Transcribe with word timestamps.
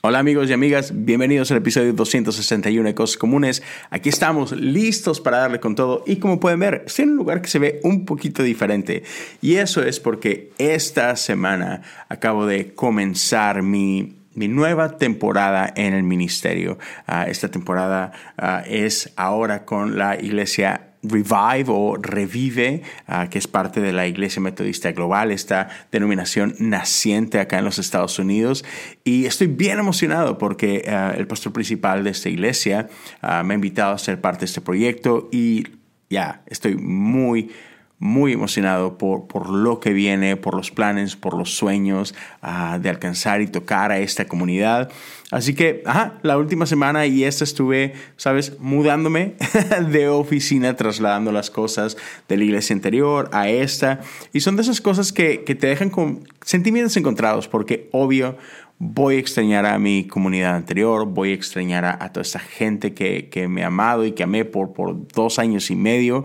Hola 0.00 0.20
amigos 0.20 0.48
y 0.48 0.52
amigas, 0.52 0.92
bienvenidos 0.94 1.50
al 1.50 1.56
episodio 1.56 1.92
261 1.92 2.86
de 2.86 2.94
Cosas 2.94 3.16
Comunes. 3.16 3.64
Aquí 3.90 4.08
estamos 4.08 4.52
listos 4.52 5.20
para 5.20 5.38
darle 5.38 5.58
con 5.58 5.74
todo 5.74 6.04
y 6.06 6.18
como 6.18 6.38
pueden 6.38 6.60
ver, 6.60 6.84
estoy 6.86 7.02
en 7.02 7.10
un 7.10 7.16
lugar 7.16 7.42
que 7.42 7.48
se 7.48 7.58
ve 7.58 7.80
un 7.82 8.04
poquito 8.04 8.44
diferente 8.44 9.02
y 9.42 9.56
eso 9.56 9.82
es 9.82 9.98
porque 9.98 10.52
esta 10.58 11.16
semana 11.16 11.82
acabo 12.08 12.46
de 12.46 12.74
comenzar 12.74 13.62
mi 13.62 14.14
mi 14.34 14.46
nueva 14.46 14.98
temporada 14.98 15.72
en 15.74 15.94
el 15.94 16.04
ministerio. 16.04 16.78
Ah, 17.08 17.24
esta 17.24 17.48
temporada 17.48 18.12
ah, 18.36 18.62
es 18.64 19.12
ahora 19.16 19.64
con 19.64 19.98
la 19.98 20.14
iglesia 20.14 20.87
Revive 21.02 21.66
o 21.68 21.96
Revive, 21.96 22.82
ah, 23.06 23.28
que 23.30 23.38
es 23.38 23.46
parte 23.46 23.80
de 23.80 23.92
la 23.92 24.06
Iglesia 24.06 24.42
Metodista 24.42 24.90
Global, 24.92 25.30
esta 25.30 25.68
denominación 25.92 26.54
naciente 26.58 27.38
acá 27.40 27.58
en 27.58 27.64
los 27.64 27.78
Estados 27.78 28.18
Unidos. 28.18 28.64
Y 29.04 29.26
estoy 29.26 29.46
bien 29.46 29.78
emocionado 29.78 30.38
porque 30.38 30.84
ah, 30.88 31.14
el 31.16 31.26
pastor 31.26 31.52
principal 31.52 32.04
de 32.04 32.10
esta 32.10 32.28
iglesia 32.28 32.88
ah, 33.22 33.42
me 33.42 33.54
ha 33.54 33.56
invitado 33.56 33.94
a 33.94 33.98
ser 33.98 34.20
parte 34.20 34.40
de 34.40 34.46
este 34.46 34.60
proyecto 34.60 35.28
y 35.30 35.64
ya, 36.10 36.42
estoy 36.46 36.76
muy 36.76 37.50
muy 37.98 38.32
emocionado 38.32 38.96
por, 38.96 39.26
por, 39.26 39.48
lo 39.50 39.80
que 39.80 39.92
viene, 39.92 40.36
por 40.36 40.54
los 40.54 40.70
planes, 40.70 41.16
por 41.16 41.36
los 41.36 41.56
sueños 41.56 42.14
ah, 42.42 42.78
de 42.80 42.88
alcanzar 42.88 43.40
y 43.40 43.48
tocar 43.48 43.90
a 43.90 43.98
esta 43.98 44.26
comunidad. 44.26 44.90
Así 45.30 45.54
que, 45.54 45.82
la 46.22 46.38
última 46.38 46.64
semana 46.64 47.06
y 47.06 47.24
esta 47.24 47.44
estuve, 47.44 47.94
sabes, 48.16 48.58
mudándome 48.60 49.34
de 49.90 50.08
oficina, 50.08 50.76
trasladando 50.76 51.32
las 51.32 51.50
cosas 51.50 51.96
de 52.28 52.36
la 52.36 52.44
iglesia 52.44 52.74
anterior 52.74 53.28
a 53.32 53.48
esta. 53.48 54.00
Y 54.32 54.40
son 54.40 54.56
de 54.56 54.62
esas 54.62 54.80
cosas 54.80 55.12
que, 55.12 55.44
que 55.44 55.54
te 55.54 55.66
dejan 55.66 55.90
con 55.90 56.26
sentimientos 56.42 56.96
encontrados, 56.96 57.48
porque 57.48 57.88
obvio, 57.92 58.38
voy 58.78 59.16
a 59.16 59.18
extrañar 59.18 59.66
a 59.66 59.78
mi 59.78 60.06
comunidad 60.06 60.54
anterior, 60.54 61.04
voy 61.06 61.32
a 61.32 61.34
extrañar 61.34 61.84
a, 61.84 62.12
toda 62.12 62.22
esta 62.22 62.38
gente 62.38 62.94
que, 62.94 63.28
que, 63.28 63.48
me 63.48 63.64
ha 63.64 63.66
amado 63.66 64.06
y 64.06 64.12
que 64.12 64.22
amé 64.22 64.44
por, 64.44 64.72
por 64.72 65.08
dos 65.08 65.38
años 65.38 65.70
y 65.70 65.76
medio. 65.76 66.24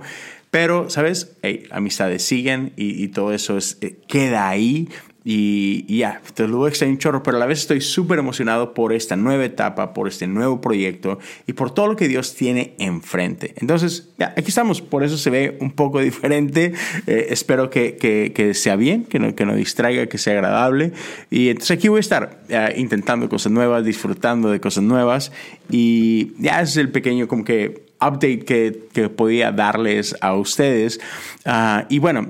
Pero, 0.54 0.88
¿sabes? 0.88 1.36
amistades 1.72 2.22
siguen 2.22 2.74
y, 2.78 3.08
todo 3.08 3.34
eso 3.34 3.58
es, 3.58 3.80
eh, 3.82 3.98
queda 4.08 4.50
ahí. 4.50 4.88
Y, 5.26 5.98
ya, 5.98 6.22
te 6.36 6.48
lo 6.48 6.58
voy 6.58 6.72
a 6.80 6.86
un 6.86 7.00
chorro, 7.00 7.24
pero 7.24 7.38
a 7.38 7.40
la 7.40 7.48
vez 7.48 7.62
estoy 7.62 7.82
súper 7.82 8.20
emocionado 8.20 8.76
por 8.76 8.94
esta 8.94 9.16
nueva 9.16 9.46
etapa, 9.46 9.96
por 9.96 10.08
este 10.08 10.28
nuevo 10.28 10.62
proyecto 10.62 11.18
y 11.48 11.54
por 11.54 11.72
todo 11.72 11.88
lo 11.88 11.96
que 11.96 12.08
Dios 12.08 12.36
tiene 12.36 12.76
enfrente. 12.78 13.56
Entonces, 13.58 14.10
ya, 14.20 14.36
aquí 14.38 14.50
estamos, 14.50 14.80
por 14.84 15.04
eso 15.04 15.18
se 15.18 15.32
ve 15.32 15.58
un 15.60 15.72
poco 15.72 16.00
diferente. 16.02 16.74
Eh, 17.08 17.28
espero 17.32 17.72
que, 17.72 17.96
que, 17.98 18.54
sea 18.54 18.76
bien, 18.76 19.06
que 19.06 19.18
no, 19.18 19.34
que 19.34 19.48
no 19.48 19.56
distraiga, 19.56 20.06
que 20.06 20.20
sea 20.20 20.34
agradable. 20.34 20.94
Y 21.32 21.50
entonces 21.50 21.72
aquí 21.80 21.88
voy 21.88 21.98
a 21.98 22.02
estar 22.02 22.44
eh, 22.50 22.76
intentando 22.78 23.28
cosas 23.28 23.52
nuevas, 23.52 23.84
disfrutando 23.84 24.52
de 24.52 24.60
cosas 24.60 24.84
nuevas. 24.84 25.32
Y 25.72 26.34
ya 26.38 26.62
es 26.62 26.78
el 26.78 26.92
pequeño 26.92 27.28
como 27.28 27.44
que 27.44 27.83
update 28.08 28.46
que, 28.46 28.88
que 28.94 29.10
podía 29.10 29.52
darles 29.52 30.16
a 30.22 30.34
ustedes. 30.36 31.00
Ah, 31.46 31.86
y 31.90 32.00
bueno, 32.00 32.30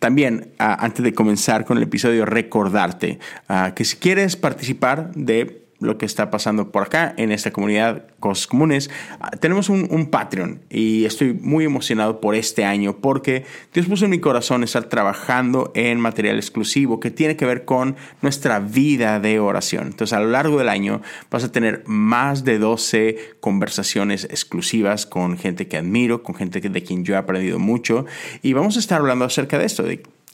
también, 0.00 0.52
ah, 0.58 0.76
antes 0.80 1.04
de 1.04 1.12
comenzar 1.12 1.64
con 1.64 1.76
el 1.76 1.84
episodio, 1.84 2.24
recordarte 2.24 3.18
ah, 3.48 3.72
que 3.74 3.84
si 3.84 3.96
quieres 3.96 4.36
participar 4.36 5.12
de 5.14 5.67
lo 5.80 5.98
que 5.98 6.06
está 6.06 6.30
pasando 6.30 6.72
por 6.72 6.82
acá 6.82 7.14
en 7.16 7.30
esta 7.30 7.52
comunidad 7.52 8.06
Cosas 8.20 8.46
Comunes. 8.46 8.90
Ah, 9.20 9.30
tenemos 9.30 9.68
un, 9.68 10.08
Patreon 10.10 10.60
y 10.70 11.04
estoy 11.04 11.34
muy 11.34 11.64
emocionado 11.64 12.20
por 12.20 12.34
este 12.34 12.64
año 12.64 12.96
porque 12.96 13.44
Dios 13.74 13.86
puso 13.86 14.06
en 14.06 14.10
mi 14.10 14.20
corazón 14.20 14.64
estar 14.64 14.84
trabajando 14.84 15.70
en 15.74 16.00
material 16.00 16.36
exclusivo 16.36 16.98
que 16.98 17.10
tiene 17.10 17.36
que 17.36 17.44
ver 17.44 17.64
con 17.64 17.96
nuestra 18.22 18.58
vida 18.58 19.20
de 19.20 19.38
oración. 19.38 19.88
Entonces 19.88 20.16
a 20.16 20.20
lo 20.20 20.28
largo 20.28 20.58
del 20.58 20.68
año 20.68 21.02
vas 21.30 21.44
a 21.44 21.52
tener 21.52 21.82
más 21.86 22.44
de 22.44 22.58
12 22.58 23.36
conversaciones 23.40 24.24
exclusivas 24.24 25.06
con 25.06 25.36
gente 25.36 25.68
que 25.68 25.76
admiro, 25.76 26.22
con 26.22 26.34
gente 26.34 26.60
de 26.60 26.82
quien 26.82 27.04
yo 27.04 27.14
he 27.14 27.18
aprendido 27.18 27.58
mucho 27.58 28.06
y 28.42 28.52
vamos 28.52 28.76
a 28.76 28.80
estar 28.80 29.00
hablando 29.00 29.24
acerca 29.24 29.58
de 29.58 29.66
esto, 29.66 29.84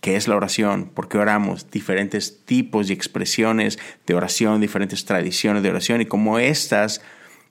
qué 0.05 0.17
es 0.17 0.29
la 0.29 0.37
oración, 0.37 0.91
por 0.93 1.09
qué 1.09 1.17
oramos, 1.17 1.71
diferentes 1.71 2.45
tipos 2.45 2.91
y 2.91 2.93
expresiones 2.93 3.79
de 4.07 4.15
oración, 4.15 4.61
diferentes 4.61 5.07
tradiciones 5.07 5.63
de 5.63 5.71
oración 5.71 6.03
y 6.03 6.05
cómo 6.05 6.39
estas 6.39 7.01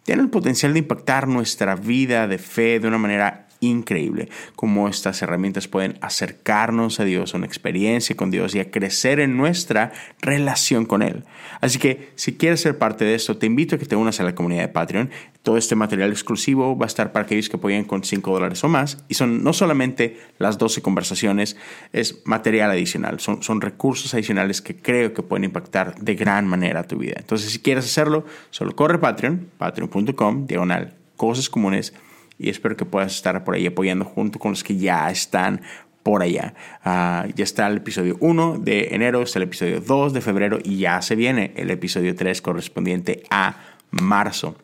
tienen 0.03 0.25
el 0.25 0.29
potencial 0.29 0.71
de 0.73 0.77
impactar 0.77 1.27
nuestra 1.27 1.75
vida 1.75 2.27
de 2.27 2.37
fe 2.37 2.79
de 2.79 2.87
una 2.87 2.99
manera 2.99 3.42
increíble 3.68 4.29
cómo 4.56 4.88
estas 4.88 5.22
herramientas 5.22 5.68
pueden 5.68 5.97
acercarnos 6.01 7.00
a 7.00 7.06
Dios, 7.06 7.34
a 7.34 7.38
una 7.38 7.46
experiencia 7.46 8.16
con 8.16 8.31
Dios 8.31 8.56
y 8.56 8.59
a 8.59 8.72
crecer 8.72 9.19
en 9.19 9.38
nuestra 9.38 9.91
relación 10.22 10.85
con 10.85 11.01
Él. 11.01 11.24
Así 11.62 11.79
que 11.79 12.12
si 12.16 12.35
quieres 12.35 12.62
ser 12.62 12.78
parte 12.78 13.06
de 13.06 13.16
esto, 13.16 13.38
te 13.38 13.46
invito 13.46 13.75
a 13.75 13.79
que 13.79 13.85
te 13.85 13.96
unas 13.96 14.19
a 14.19 14.24
la 14.24 14.35
comunidad 14.35 14.63
de 14.63 14.68
Patreon. 14.68 15.09
Todo 15.41 15.57
este 15.57 15.75
material 15.75 16.12
exclusivo 16.12 16.78
va 16.78 16.85
a 16.85 16.88
estar 16.88 17.12
para 17.12 17.25
aquellos 17.25 17.50
que 17.50 17.57
apoyen 17.57 17.84
con 17.85 18.03
5 18.03 18.31
dólares 18.31 18.63
o 18.63 18.69
más. 18.69 19.03
Y 19.07 19.16
son 19.16 19.44
no 19.44 19.53
solamente 19.53 20.18
las 20.40 20.57
12 20.57 20.81
conversaciones, 20.81 21.57
es 21.91 22.22
material 22.25 22.72
adicional. 22.72 23.19
Son, 23.19 23.44
son 23.44 23.62
recursos 23.62 24.13
adicionales 24.13 24.62
que 24.62 24.75
creo 24.75 25.13
que 25.13 25.24
pueden 25.24 25.45
impactar 25.45 25.95
de 26.00 26.16
gran 26.16 26.47
manera 26.47 26.84
tu 26.84 26.97
vida. 26.97 27.16
Entonces, 27.18 27.51
si 27.51 27.59
quieres 27.59 27.85
hacerlo, 27.85 28.25
solo 28.50 28.75
corre 28.75 29.00
Patreon, 29.00 29.50
patreon.com, 29.57 30.47
diagonal, 30.47 30.95
cosas 31.18 31.50
comunes 31.50 31.94
y 32.38 32.49
espero 32.49 32.75
que 32.75 32.85
puedas 32.85 33.16
estar 33.16 33.44
por 33.44 33.55
ahí 33.55 33.66
apoyando 33.66 34.05
junto 34.05 34.39
con 34.39 34.51
los 34.51 34.63
que 34.63 34.77
ya 34.77 35.09
están 35.09 35.61
por 36.03 36.21
allá. 36.21 36.53
Ah, 36.83 37.25
ya 37.35 37.44
está 37.44 37.67
el 37.67 37.77
episodio 37.77 38.17
1 38.19 38.59
de 38.59 38.89
enero, 38.91 39.21
está 39.21 39.39
el 39.39 39.44
episodio 39.44 39.79
2 39.79 40.13
de 40.13 40.21
febrero 40.21 40.59
y 40.63 40.77
ya 40.77 41.01
se 41.01 41.16
viene 41.16 41.53
el 41.55 41.71
episodio 41.71 42.16
3 42.16 42.41
correspondiente 42.41 43.23
a 43.29 43.55
marzo. 43.91 44.55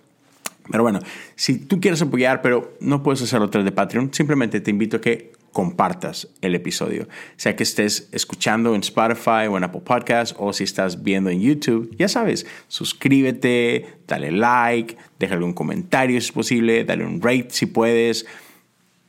Pero 0.70 0.84
bueno, 0.84 1.00
si 1.36 1.58
tú 1.58 1.80
quieres 1.80 2.02
apoyar, 2.02 2.42
pero 2.42 2.78
no 2.80 3.02
puedes 3.02 3.22
hacerlo 3.22 3.50
a 3.52 3.58
de 3.58 3.72
Patreon, 3.72 4.14
simplemente 4.14 4.62
te 4.62 4.70
invito 4.70 4.98
a 4.98 5.02
que 5.02 5.32
compartas 5.52 6.28
el 6.42 6.56
episodio. 6.56 7.08
Sea 7.38 7.56
que 7.56 7.64
estés 7.64 8.10
escuchando 8.12 8.76
en 8.76 8.82
Spotify 8.82 9.48
o 9.50 9.58
en 9.58 9.64
Apple 9.64 9.82
Podcasts 9.84 10.36
o 10.38 10.54
si 10.54 10.64
estás 10.64 11.04
viendo 11.04 11.30
en 11.30 11.42
YouTube, 11.42 11.96
ya 11.98 12.08
sabes, 12.08 12.46
suscríbete, 12.68 13.86
dale 14.08 14.32
like, 14.32 14.98
déjale 15.20 15.44
un 15.44 15.54
comentario 15.54 16.20
si 16.20 16.28
es 16.28 16.32
posible, 16.32 16.84
dale 16.84 17.06
un 17.06 17.22
rate 17.22 17.48
si 17.50 17.66
puedes 17.66 18.26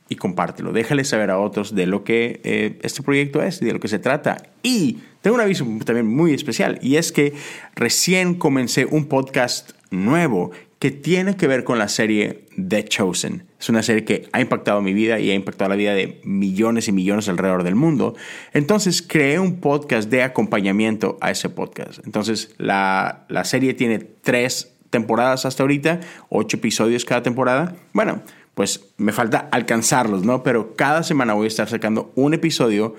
y 0.09 0.15
compártelo. 0.15 0.73
Déjale 0.73 1.05
saber 1.05 1.29
a 1.29 1.39
otros 1.39 1.73
de 1.73 1.85
lo 1.85 2.03
que 2.03 2.41
eh, 2.43 2.79
este 2.81 3.01
proyecto 3.01 3.41
es 3.41 3.61
y 3.61 3.65
de 3.65 3.73
lo 3.73 3.79
que 3.79 3.87
se 3.87 3.97
trata. 3.97 4.43
Y 4.61 4.97
tengo 5.21 5.35
un 5.35 5.41
aviso 5.41 5.65
también 5.85 6.07
muy 6.07 6.33
especial 6.33 6.79
y 6.81 6.97
es 6.97 7.11
que 7.11 7.33
recién 7.75 8.35
comencé 8.35 8.85
un 8.85 9.05
podcast 9.05 9.71
nuevo 9.89 10.51
que 10.79 10.91
tiene 10.91 11.37
que 11.37 11.47
ver 11.47 11.63
con 11.63 11.79
la 11.79 11.87
serie 11.87 12.45
The 12.57 12.83
Chosen. 12.85 13.50
Es 13.61 13.69
una 13.69 13.83
serie 13.83 14.03
que 14.03 14.27
ha 14.31 14.41
impactado 14.41 14.81
mi 14.81 14.91
vida 14.91 15.19
y 15.19 15.29
ha 15.29 15.35
impactado 15.35 15.69
la 15.69 15.75
vida 15.75 15.93
de 15.93 16.19
millones 16.23 16.87
y 16.87 16.91
millones 16.91 17.29
alrededor 17.29 17.63
del 17.63 17.75
mundo. 17.75 18.15
Entonces 18.53 19.03
creé 19.03 19.37
un 19.37 19.59
podcast 19.59 20.09
de 20.09 20.23
acompañamiento 20.23 21.19
a 21.21 21.29
ese 21.29 21.47
podcast. 21.47 22.03
Entonces 22.03 22.55
la, 22.57 23.25
la 23.29 23.43
serie 23.45 23.75
tiene 23.75 23.99
tres 23.99 24.73
temporadas 24.89 25.45
hasta 25.45 25.61
ahorita, 25.61 25.99
ocho 26.29 26.57
episodios 26.57 27.05
cada 27.05 27.21
temporada. 27.21 27.75
Bueno, 27.93 28.23
pues 28.55 28.93
me 28.97 29.11
falta 29.11 29.47
alcanzarlos, 29.51 30.25
¿no? 30.25 30.41
Pero 30.41 30.75
cada 30.75 31.03
semana 31.03 31.33
voy 31.33 31.45
a 31.45 31.47
estar 31.47 31.69
sacando 31.69 32.11
un 32.15 32.33
episodio 32.33 32.95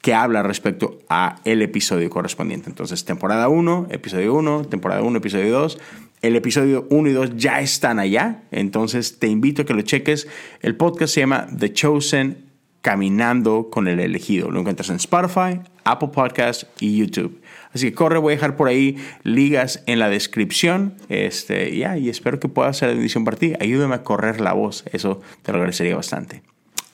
que 0.00 0.14
habla 0.14 0.42
respecto 0.42 1.00
a 1.08 1.40
el 1.44 1.60
episodio 1.60 2.08
correspondiente. 2.08 2.70
Entonces, 2.70 3.04
temporada 3.04 3.48
1, 3.48 3.88
episodio 3.90 4.34
1, 4.34 4.64
temporada 4.64 5.02
1, 5.02 5.18
episodio 5.18 5.52
2. 5.58 5.78
El 6.20 6.34
episodio 6.34 6.86
1 6.90 7.10
y 7.10 7.12
2 7.12 7.36
ya 7.36 7.60
están 7.60 7.98
allá, 8.00 8.42
entonces 8.50 9.18
te 9.20 9.28
invito 9.28 9.62
a 9.62 9.64
que 9.64 9.74
lo 9.74 9.82
cheques. 9.82 10.26
El 10.60 10.74
podcast 10.74 11.14
se 11.14 11.20
llama 11.20 11.46
The 11.56 11.72
Chosen 11.72 12.48
Caminando 12.82 13.70
con 13.70 13.86
el 13.86 14.00
Elegido. 14.00 14.50
Lo 14.50 14.60
encuentras 14.60 14.90
en 14.90 14.96
Spotify, 14.96 15.60
Apple 15.84 16.08
Podcasts 16.08 16.66
y 16.80 16.96
YouTube. 16.96 17.40
Así 17.72 17.86
que 17.86 17.94
corre, 17.94 18.18
voy 18.18 18.32
a 18.32 18.36
dejar 18.36 18.56
por 18.56 18.68
ahí 18.68 18.96
ligas 19.22 19.82
en 19.86 20.00
la 20.00 20.08
descripción. 20.08 20.94
Este, 21.08 21.70
y 21.70 22.08
espero 22.08 22.40
que 22.40 22.48
pueda 22.48 22.72
ser 22.72 22.88
de 22.88 22.94
bendición 22.94 23.24
para 23.24 23.36
ti. 23.36 23.52
Ayúdame 23.60 23.94
a 23.94 24.02
correr 24.02 24.40
la 24.40 24.54
voz, 24.54 24.84
eso 24.92 25.20
te 25.42 25.52
lo 25.52 25.58
agradecería 25.58 25.94
bastante. 25.94 26.42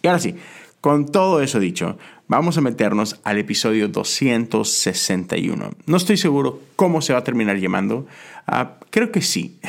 Y 0.03 0.09
ahora 0.09 0.19
sí, 0.19 0.37
con 0.83 1.07
todo 1.07 1.41
eso 1.41 1.61
dicho, 1.61 1.97
vamos 2.29 2.59
a 2.59 2.61
meternos 2.61 3.21
al 3.25 3.39
episodio 3.39 3.89
261. 3.89 5.71
No 5.87 5.97
estoy 5.97 6.17
seguro 6.17 6.61
cómo 6.77 7.03
se 7.03 7.13
va 7.13 7.21
a 7.21 7.25
terminar 7.25 7.59
llamando. 7.59 8.07
Ah, 8.47 8.79
creo 8.91 9.11
que 9.11 9.23
sí. 9.23 9.59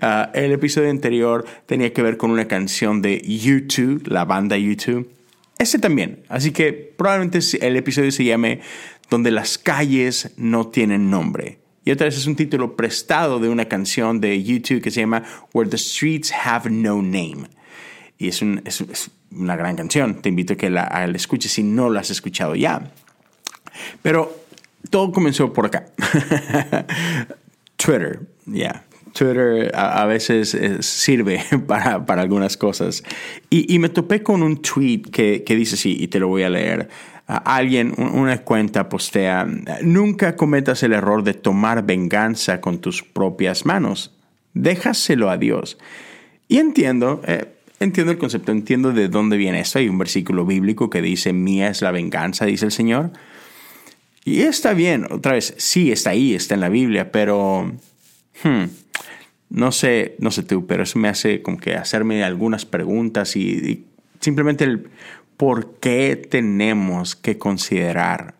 Ah, 0.00 0.30
el 0.34 0.52
episodio 0.52 0.90
anterior 0.90 1.44
tenía 1.66 1.92
que 1.92 2.02
ver 2.02 2.16
con 2.16 2.30
una 2.30 2.46
canción 2.46 3.02
de 3.02 3.20
YouTube, 3.20 4.06
la 4.06 4.24
banda 4.24 4.56
YouTube. 4.56 5.10
Ese 5.58 5.78
también. 5.78 6.24
Así 6.28 6.50
que 6.50 6.72
probablemente 6.72 7.40
el 7.60 7.76
episodio 7.76 8.10
se 8.10 8.24
llame 8.24 8.60
Donde 9.10 9.30
las 9.30 9.58
calles 9.58 10.32
no 10.36 10.68
tienen 10.68 11.10
nombre. 11.10 11.58
Y 11.84 11.90
otra 11.90 12.06
vez 12.06 12.16
es 12.16 12.26
un 12.26 12.36
título 12.36 12.76
prestado 12.76 13.40
de 13.40 13.48
una 13.48 13.66
canción 13.66 14.20
de 14.20 14.42
YouTube 14.42 14.82
que 14.82 14.90
se 14.90 15.00
llama 15.00 15.24
Where 15.52 15.68
the 15.68 15.78
Streets 15.78 16.32
Have 16.32 16.70
No 16.70 17.02
Name. 17.02 17.48
Y 18.18 18.28
es, 18.28 18.40
un, 18.40 18.62
una 19.36 19.56
gran 19.56 19.76
canción. 19.76 20.22
Te 20.22 20.28
invito 20.28 20.54
a 20.54 20.56
que 20.56 20.70
la, 20.70 21.06
la 21.06 21.16
escuches 21.16 21.52
si 21.52 21.62
no 21.62 21.90
la 21.90 22.00
has 22.00 22.10
escuchado 22.10 22.54
ya. 22.54 22.90
Pero 24.02 24.36
todo 24.90 25.12
comenzó 25.12 25.52
por 25.52 25.66
acá. 25.66 25.86
Twitter, 27.76 28.20
ya. 28.46 28.84
Twitter 29.12 29.70
a, 29.74 30.06
veces 30.06 30.54
eh, 30.54 30.82
sirve 30.82 31.42
para, 31.66 32.06
para, 32.06 32.22
algunas 32.22 32.56
cosas. 32.56 33.02
Y, 33.50 33.72
y, 33.72 33.78
me 33.78 33.88
topé 33.88 34.22
con 34.22 34.42
un 34.42 34.62
tweet 34.62 35.02
que, 35.02 35.44
que 35.44 35.54
dice 35.54 35.74
así, 35.74 35.96
y 35.98 36.08
te 36.08 36.18
lo 36.18 36.28
voy 36.28 36.44
a 36.44 36.48
leer 36.48 36.88
alguien, 37.26 37.94
una 37.98 38.42
cuenta 38.42 38.88
postea, 38.88 39.46
nunca 39.82 40.36
cometas 40.36 40.82
el 40.82 40.92
error 40.92 41.22
de 41.22 41.34
tomar 41.34 41.84
venganza 41.84 42.60
con 42.60 42.80
tus 42.80 43.02
propias 43.02 43.64
manos. 43.64 44.14
Déjaselo 44.54 45.30
a 45.30 45.36
Dios. 45.36 45.78
Y 46.48 46.58
entiendo, 46.58 47.22
eh, 47.26 47.51
entiendo 47.82 48.12
el 48.12 48.18
concepto, 48.18 48.52
entiendo 48.52 48.92
de 48.92 49.08
dónde 49.08 49.36
viene 49.36 49.60
esto. 49.60 49.78
Hay 49.78 49.88
un 49.88 49.98
versículo 49.98 50.46
bíblico 50.46 50.90
que 50.90 51.02
dice, 51.02 51.32
mía 51.32 51.68
es 51.68 51.82
la 51.82 51.90
venganza, 51.90 52.46
dice 52.46 52.64
el 52.66 52.72
Señor. 52.72 53.12
Y 54.24 54.42
está 54.42 54.72
bien, 54.72 55.06
otra 55.10 55.32
vez, 55.32 55.54
sí, 55.58 55.90
está 55.90 56.10
ahí, 56.10 56.34
está 56.34 56.54
en 56.54 56.60
la 56.60 56.68
Biblia, 56.68 57.10
pero... 57.12 57.72
Hmm, 58.42 58.64
no 59.50 59.70
sé, 59.70 60.16
no 60.18 60.30
sé 60.30 60.42
tú, 60.44 60.66
pero 60.66 60.84
eso 60.84 60.98
me 60.98 61.08
hace 61.08 61.42
como 61.42 61.58
que 61.58 61.74
hacerme 61.74 62.24
algunas 62.24 62.64
preguntas 62.64 63.36
y, 63.36 63.50
y 63.50 63.84
simplemente 64.18 64.64
el 64.64 64.88
¿por 65.42 65.74
qué 65.80 66.14
tenemos 66.16 67.16
que 67.16 67.36
considerar 67.36 68.36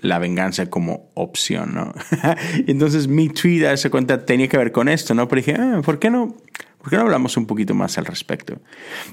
la 0.00 0.18
venganza 0.18 0.70
como 0.70 1.10
opción, 1.12 1.74
¿no? 1.74 1.92
Entonces 2.66 3.08
mi 3.08 3.28
tweet 3.28 3.66
a 3.66 3.72
esa 3.72 3.90
cuenta 3.90 4.24
tenía 4.24 4.48
que 4.48 4.56
ver 4.56 4.72
con 4.72 4.88
esto, 4.88 5.14
¿no? 5.14 5.28
Pero 5.28 5.40
dije, 5.40 5.54
ah, 5.58 5.82
¿por 5.84 5.98
qué 5.98 6.08
no? 6.08 6.34
¿Por 6.86 6.92
qué 6.92 6.98
no 6.98 7.02
hablamos 7.02 7.36
un 7.36 7.46
poquito 7.46 7.74
más 7.74 7.98
al 7.98 8.06
respecto? 8.06 8.60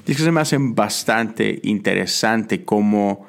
Y 0.06 0.12
es 0.12 0.16
que 0.16 0.22
se 0.22 0.30
me 0.30 0.40
hace 0.40 0.58
bastante 0.60 1.58
interesante 1.64 2.64
cómo 2.64 3.26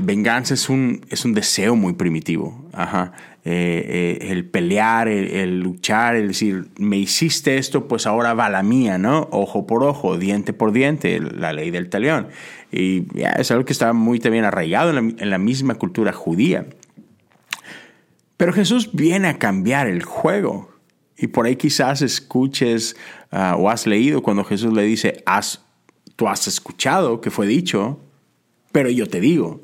venganza 0.00 0.54
es 0.54 0.68
un, 0.68 1.06
es 1.08 1.24
un 1.24 1.34
deseo 1.34 1.76
muy 1.76 1.92
primitivo. 1.92 2.68
Ajá. 2.72 3.12
Eh, 3.44 4.18
eh, 4.20 4.32
el 4.32 4.46
pelear, 4.46 5.06
el, 5.06 5.60
luchar, 5.60 6.16
el 6.16 6.26
decir, 6.26 6.66
me 6.76 6.96
hiciste 6.96 7.58
esto, 7.58 7.86
pues 7.86 8.08
ahora 8.08 8.34
va 8.34 8.48
la 8.48 8.64
mía, 8.64 8.98
¿no? 8.98 9.28
Ojo 9.30 9.68
por 9.68 9.84
ojo, 9.84 10.18
diente 10.18 10.52
por 10.52 10.72
diente, 10.72 11.20
la 11.20 11.52
ley 11.52 11.70
del 11.70 11.88
talión. 11.88 12.26
Y 12.72 13.04
es 13.36 13.52
algo 13.52 13.64
que 13.64 13.72
está 13.72 13.92
muy 13.92 14.18
también 14.18 14.44
arraigado 14.44 14.90
en 14.90 15.30
la, 15.30 15.38
misma 15.38 15.76
cultura 15.76 16.12
judía. 16.12 16.66
Pero 18.36 18.52
Jesús 18.52 18.90
viene 18.94 19.28
a 19.28 19.38
cambiar 19.38 19.86
el 19.86 20.02
juego. 20.02 20.73
Y 21.16 21.28
por 21.28 21.46
ahí 21.46 21.56
quizás 21.56 22.02
escuches 22.02 22.96
ah, 23.30 23.56
o 23.58 23.70
has 23.70 23.86
leído 23.86 24.22
cuando 24.22 24.44
Jesús 24.44 24.72
le 24.72 24.82
dice, 24.82 25.22
has, 25.26 25.64
tú 26.16 26.28
has 26.28 26.46
escuchado 26.46 27.20
que 27.20 27.30
fue 27.30 27.46
dicho, 27.46 28.00
pero 28.72 28.90
yo 28.90 29.06
te 29.06 29.20
digo. 29.20 29.62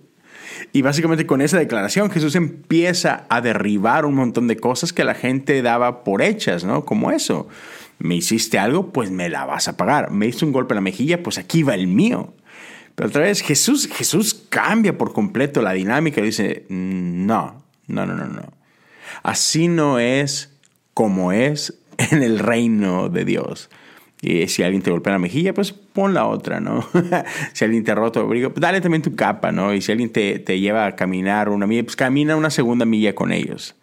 Y 0.72 0.82
básicamente 0.82 1.26
con 1.26 1.40
esa 1.40 1.58
declaración 1.58 2.10
Jesús 2.10 2.34
empieza 2.34 3.26
a 3.28 3.40
derribar 3.40 4.04
un 4.04 4.14
montón 4.14 4.46
de 4.46 4.56
cosas 4.56 4.92
que 4.92 5.04
la 5.04 5.14
gente 5.14 5.62
daba 5.62 6.04
por 6.04 6.22
hechas, 6.22 6.64
¿no? 6.64 6.84
Como 6.84 7.10
eso. 7.10 7.48
Me 7.98 8.14
hiciste 8.14 8.58
algo, 8.58 8.92
pues 8.92 9.10
me 9.10 9.28
la 9.28 9.44
vas 9.44 9.68
a 9.68 9.76
pagar. 9.76 10.10
Me 10.10 10.26
hizo 10.26 10.46
un 10.46 10.52
golpe 10.52 10.74
en 10.74 10.76
la 10.76 10.82
mejilla, 10.82 11.22
pues 11.22 11.38
aquí 11.38 11.62
va 11.62 11.74
el 11.74 11.86
mío. 11.86 12.34
Pero 12.94 13.08
otra 13.08 13.22
vez 13.22 13.40
Jesús, 13.42 13.88
Jesús 13.92 14.46
cambia 14.48 14.96
por 14.96 15.12
completo 15.12 15.62
la 15.62 15.72
dinámica 15.72 16.20
y 16.20 16.24
dice, 16.24 16.66
no, 16.68 17.64
no, 17.86 18.06
no, 18.06 18.14
no, 18.14 18.26
no. 18.26 18.52
Así 19.22 19.68
no 19.68 19.98
es 19.98 20.49
como 21.00 21.32
es 21.32 21.80
en 21.96 22.22
el 22.22 22.38
reino 22.38 23.08
de 23.08 23.24
Dios. 23.24 23.70
Y 24.20 24.48
si 24.48 24.62
alguien 24.62 24.82
te 24.82 24.90
golpea 24.90 25.14
la 25.14 25.18
mejilla, 25.18 25.54
pues 25.54 25.72
pon 25.72 26.12
la 26.12 26.26
otra, 26.26 26.60
¿no? 26.60 26.86
si 27.54 27.64
alguien 27.64 27.84
te 27.84 27.90
ha 27.90 27.94
roto 27.94 28.20
el 28.20 28.26
abrigo, 28.26 28.50
pues 28.50 28.60
dale 28.60 28.82
también 28.82 29.00
tu 29.00 29.16
capa, 29.16 29.50
¿no? 29.50 29.72
Y 29.72 29.80
si 29.80 29.92
alguien 29.92 30.10
te, 30.12 30.38
te, 30.40 30.60
lleva 30.60 30.84
a 30.84 30.96
caminar 30.96 31.48
una 31.48 31.66
milla, 31.66 31.84
pues 31.84 31.96
camina 31.96 32.36
una 32.36 32.50
segunda 32.50 32.84
milla 32.84 33.14
con 33.14 33.32
ellos. 33.32 33.76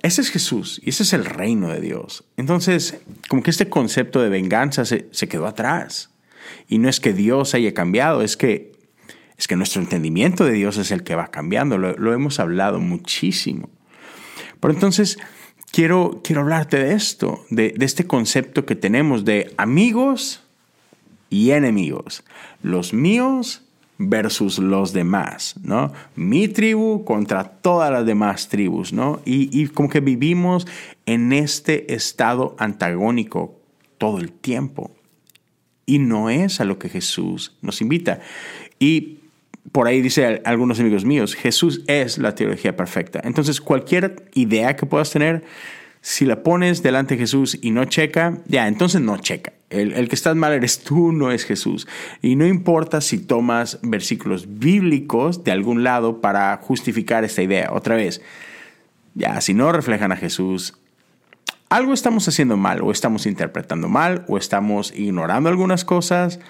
Ese 0.00 0.22
es 0.22 0.30
Jesús 0.30 0.80
y 0.82 0.88
ese 0.88 1.02
es 1.02 1.12
el 1.12 1.26
reino 1.26 1.68
de 1.68 1.82
Dios. 1.82 2.24
Entonces, 2.38 2.98
como 3.28 3.42
que 3.42 3.50
este 3.50 3.68
concepto 3.68 4.22
de 4.22 4.30
venganza 4.30 4.86
se, 4.86 5.08
se 5.10 5.28
quedó 5.28 5.46
atrás. 5.46 6.08
Y 6.68 6.78
no 6.78 6.88
es 6.88 7.00
que 7.00 7.12
Dios 7.12 7.52
haya 7.52 7.74
cambiado, 7.74 8.22
es 8.22 8.38
que, 8.38 8.72
es 9.36 9.46
que 9.46 9.56
nuestro 9.56 9.82
entendimiento 9.82 10.46
de 10.46 10.52
Dios 10.52 10.78
es 10.78 10.90
el 10.90 11.02
que 11.02 11.14
va 11.14 11.26
cambiando. 11.26 11.76
Lo, 11.76 11.92
lo 11.98 12.14
hemos 12.14 12.40
hablado 12.40 12.80
muchísimo. 12.80 13.68
Pero 14.58 14.72
entonces, 14.72 15.18
quiero, 15.78 16.22
quiero 16.24 16.40
hablarte 16.40 16.76
de 16.76 16.92
esto, 16.92 17.44
de, 17.50 17.72
este 17.78 18.04
concepto 18.04 18.66
que 18.66 18.74
tenemos 18.74 19.24
de 19.24 19.54
amigos 19.58 20.42
y 21.30 21.52
enemigos. 21.52 22.24
Los 22.64 22.92
míos 22.92 23.62
versus 23.96 24.58
los 24.58 24.92
demás, 24.92 25.54
¿no? 25.62 25.92
Mi 26.16 26.48
tribu 26.48 27.04
contra 27.04 27.44
todas 27.44 27.92
las 27.92 28.04
demás 28.04 28.48
tribus, 28.48 28.92
¿no? 28.92 29.20
Y, 29.24 29.56
y, 29.56 29.68
como 29.68 29.88
que 29.88 30.00
vivimos 30.00 30.66
en 31.06 31.32
este 31.32 31.94
estado 31.94 32.56
antagónico 32.58 33.54
todo 33.98 34.18
el 34.18 34.32
tiempo. 34.32 34.90
Y 35.86 36.00
no 36.00 36.28
es 36.28 36.60
a 36.60 36.64
lo 36.64 36.80
que 36.80 36.88
Jesús 36.88 37.56
nos 37.62 37.80
invita. 37.80 38.18
Y 38.80 39.17
por 39.72 39.86
ahí 39.86 40.00
dice 40.00 40.40
algunos 40.44 40.80
amigos 40.80 41.04
míos, 41.04 41.34
Jesús 41.34 41.82
es 41.86 42.18
la 42.18 42.34
teología 42.34 42.76
perfecta. 42.76 43.20
Entonces, 43.24 43.60
cualquier 43.60 44.30
idea 44.34 44.76
que 44.76 44.86
puedas 44.86 45.10
tener, 45.10 45.44
si 46.00 46.24
la 46.24 46.42
pones 46.42 46.82
delante 46.82 47.14
de 47.14 47.20
Jesús 47.20 47.58
y 47.60 47.70
no 47.70 47.84
checa, 47.84 48.38
ya, 48.46 48.68
entonces 48.68 49.00
no 49.00 49.16
checa. 49.18 49.52
El, 49.70 49.92
el, 49.92 50.08
que 50.08 50.14
estás 50.14 50.36
mal 50.36 50.52
eres 50.52 50.80
tú, 50.80 51.12
no 51.12 51.30
es 51.30 51.44
Jesús. 51.44 51.86
Y 52.22 52.36
no 52.36 52.46
importa 52.46 53.00
si 53.00 53.18
tomas 53.18 53.78
versículos 53.82 54.58
bíblicos 54.58 55.44
de 55.44 55.52
algún 55.52 55.84
lado 55.84 56.20
para 56.20 56.56
justificar 56.56 57.24
esta 57.24 57.42
idea. 57.42 57.70
Otra 57.72 57.96
vez, 57.96 58.22
ya, 59.14 59.40
si 59.40 59.52
no 59.52 59.72
reflejan 59.72 60.12
a 60.12 60.16
Jesús, 60.16 60.78
algo 61.68 61.92
estamos 61.92 62.26
haciendo 62.26 62.56
mal, 62.56 62.80
o 62.80 62.90
estamos 62.90 63.26
interpretando 63.26 63.88
mal, 63.88 64.24
o 64.28 64.38
estamos 64.38 64.92
ignorando 64.96 65.50
algunas 65.50 65.84
cosas 65.84 66.40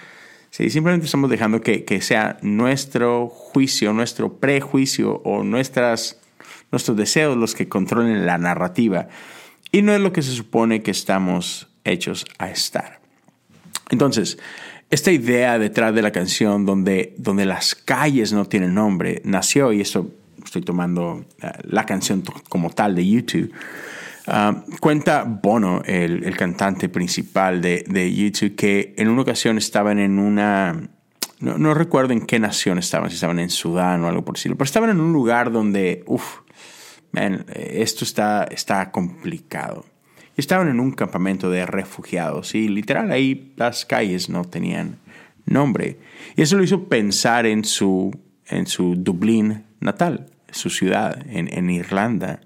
Sí, 0.58 0.70
simplemente 0.70 1.06
estamos 1.06 1.30
dejando 1.30 1.60
que, 1.60 2.00
sea 2.02 2.36
nuestro 2.42 3.28
juicio, 3.28 3.92
nuestro 3.92 4.38
prejuicio 4.40 5.22
o 5.24 5.44
nuestras, 5.44 6.18
nuestros 6.72 6.96
deseos 6.96 7.36
los 7.36 7.54
que 7.54 7.68
controlen 7.68 8.26
la 8.26 8.38
narrativa. 8.38 9.06
Y 9.70 9.82
no 9.82 9.94
es 9.94 10.00
lo 10.00 10.12
que 10.12 10.20
se 10.20 10.32
supone 10.32 10.82
que 10.82 10.90
estamos 10.90 11.68
hechos 11.84 12.26
a 12.38 12.50
estar. 12.50 12.98
Entonces, 13.90 14.36
esta 14.90 15.12
idea 15.12 15.60
detrás 15.60 15.94
de 15.94 16.02
la 16.02 16.10
canción 16.10 16.66
donde, 16.66 17.14
donde 17.18 17.46
las 17.46 17.76
calles 17.76 18.32
no 18.32 18.44
tienen 18.44 18.74
nombre 18.74 19.22
nació, 19.24 19.72
y 19.72 19.80
esto 19.80 20.10
estoy 20.44 20.62
tomando 20.62 21.24
eh, 21.40 21.52
la 21.68 21.86
canción 21.86 22.24
como 22.48 22.70
tal 22.70 22.96
de 22.96 23.08
YouTube, 23.08 23.52
Ah, 24.30 24.62
cuenta 24.80 25.24
Bono, 25.24 25.80
el, 25.86 26.36
cantante 26.36 26.90
principal 26.90 27.62
de, 27.62 28.14
YouTube, 28.14 28.54
que 28.56 28.94
en 28.98 29.08
una 29.08 29.22
ocasión 29.22 29.56
estaban 29.56 29.98
en 29.98 30.18
una... 30.18 30.90
No, 31.40 31.72
recuerdo 31.72 32.12
en 32.12 32.26
qué 32.26 32.38
nación 32.38 32.78
estaban, 32.78 33.08
si 33.08 33.14
estaban 33.14 33.38
en 33.38 33.48
Sudán 33.48 34.02
o 34.02 34.08
algo 34.08 34.24
por 34.24 34.34
decirlo, 34.34 34.58
pero 34.58 34.66
estaban 34.66 34.90
en 34.90 35.00
un 35.00 35.12
lugar 35.12 35.50
donde, 35.50 36.02
uff, 36.06 36.40
esto 37.54 38.04
está, 38.04 38.44
está 38.50 38.90
complicado. 38.90 39.86
Estaban 40.36 40.68
en 40.68 40.78
un 40.78 40.92
campamento 40.92 41.48
de 41.50 41.64
refugiados 41.64 42.54
y 42.54 42.68
literal 42.68 43.10
ahí 43.10 43.54
las 43.56 43.86
calles 43.86 44.28
no 44.28 44.44
tenían 44.44 44.98
nombre. 45.46 45.98
Y 46.36 46.42
eso 46.42 46.56
lo 46.56 46.64
hizo 46.64 46.84
pensar 46.84 47.46
en 47.46 47.64
su, 47.64 48.10
en 48.46 48.66
su 48.66 48.94
Dublín 48.96 49.64
natal, 49.80 50.26
su 50.50 50.68
ciudad, 50.68 51.24
en, 51.28 51.48
en 51.56 51.70
Irlanda. 51.70 52.40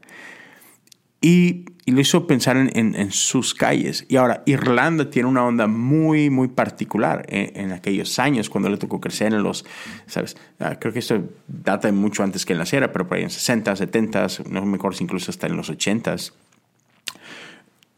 Y 1.23 1.65
y 1.85 1.91
lo 1.91 2.01
hizo 2.01 2.27
pensar 2.29 2.57
en, 2.57 3.11
sus 3.11 3.55
calles. 3.55 4.07
Y 4.09 4.17
ahora, 4.17 4.43
Irlanda 4.47 5.11
tiene 5.11 5.29
una 5.29 5.45
onda 5.45 5.67
muy, 5.67 6.31
muy 6.31 6.47
particular 6.47 7.27
en, 7.29 7.73
aquellos 7.73 8.21
años 8.21 8.49
cuando 8.49 8.71
le 8.71 8.77
tocó 8.77 9.01
crecer 9.01 9.33
en 9.33 9.43
los, 9.43 9.65
¿sabes? 10.07 10.37
Ah, 10.61 10.77
creo 10.79 10.93
que 10.93 11.01
esto 11.01 11.25
data 11.49 11.91
mucho 11.91 12.23
antes 12.23 12.47
que 12.47 12.53
él 12.53 12.61
naciera, 12.61 12.93
pero 12.93 13.09
por 13.09 13.17
ahí 13.17 13.25
en 13.25 13.31
60, 13.31 13.75
70, 13.75 14.27
no 14.49 14.65
me 14.65 14.77
acuerdo 14.77 14.99
incluso 15.01 15.33
hasta 15.33 15.49
en 15.49 15.57
los 15.57 15.71
80. 15.71 16.15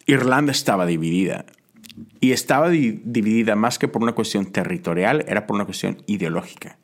Irlanda 0.07 0.53
estaba 0.53 0.87
dividida. 0.87 1.45
Y 2.21 2.33
estaba 2.33 2.71
dividida 2.71 3.55
más 3.55 3.79
que 3.79 3.87
por 3.87 4.03
una 4.03 4.13
cuestión 4.13 4.47
territorial, 4.47 5.25
era 5.29 5.47
por 5.47 5.57
una 5.57 5.67
cuestión 5.67 5.99
ideológica. 6.07 6.79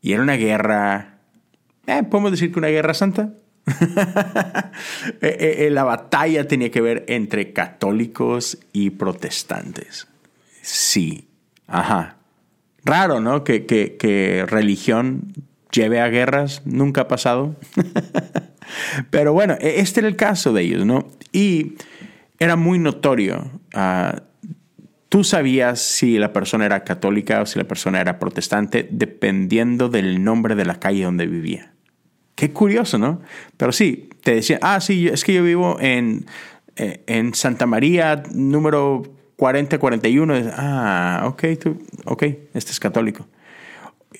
Y 0.00 0.12
era 0.12 0.22
una 0.22 0.36
guerra, 0.36 1.18
eh, 1.86 2.04
podemos 2.04 2.30
decir 2.30 2.52
que 2.52 2.60
una 2.60 2.68
guerra 2.68 2.94
santa, 2.94 3.34
la 5.70 5.84
batalla 5.84 6.46
tenía 6.46 6.70
que 6.70 6.80
ver 6.80 7.04
entre 7.08 7.52
católicos 7.52 8.58
y 8.72 8.90
protestantes. 8.90 10.08
Sí, 10.62 11.28
ajá. 11.66 12.16
Raro, 12.84 13.20
¿no? 13.20 13.44
Que, 13.44 13.66
que 13.66 14.44
religión 14.46 15.32
lleve 15.72 16.00
a 16.00 16.08
guerras, 16.08 16.62
nunca 16.64 17.02
ha 17.02 17.08
pasado. 17.08 17.56
Pero 19.10 19.32
bueno, 19.32 19.56
e, 19.60 19.80
este 19.80 20.00
era 20.00 20.08
el 20.08 20.16
caso 20.16 20.52
de 20.52 20.62
ellos, 20.62 20.86
¿no? 20.86 21.08
Y 21.32 21.74
era 22.38 22.56
muy 22.56 22.78
notorio. 22.78 23.50
Ah, 23.74 24.22
tú 25.08 25.24
sabías 25.24 25.80
si 25.80 26.18
la 26.18 26.32
persona 26.32 26.66
era 26.66 26.84
católica 26.84 27.42
o 27.42 27.46
si 27.46 27.58
la 27.58 27.66
persona 27.66 28.00
era 28.00 28.18
protestante 28.18 28.86
dependiendo 28.90 29.88
del 29.88 30.22
nombre 30.22 30.54
de 30.54 30.64
la 30.64 30.78
calle 30.78 31.04
donde 31.04 31.26
vivía. 31.26 31.72
Qué 32.38 32.52
curioso, 32.52 32.98
¿no? 32.98 33.20
Pero 33.56 33.72
sí, 33.72 34.10
te 34.22 34.36
decían, 34.36 34.60
ah, 34.62 34.80
sí, 34.80 35.08
es 35.08 35.24
que 35.24 35.34
yo 35.34 35.42
vivo 35.42 35.76
en, 35.80 36.26
eh, 36.76 37.02
en 37.08 37.34
Santa 37.34 37.66
María, 37.66 38.22
número 38.32 39.02
4041. 39.34 40.52
Ah, 40.56 41.24
ok, 41.26 41.42
tú, 41.60 41.82
ok, 42.04 42.22
este 42.54 42.70
es 42.70 42.78
católico. 42.78 43.26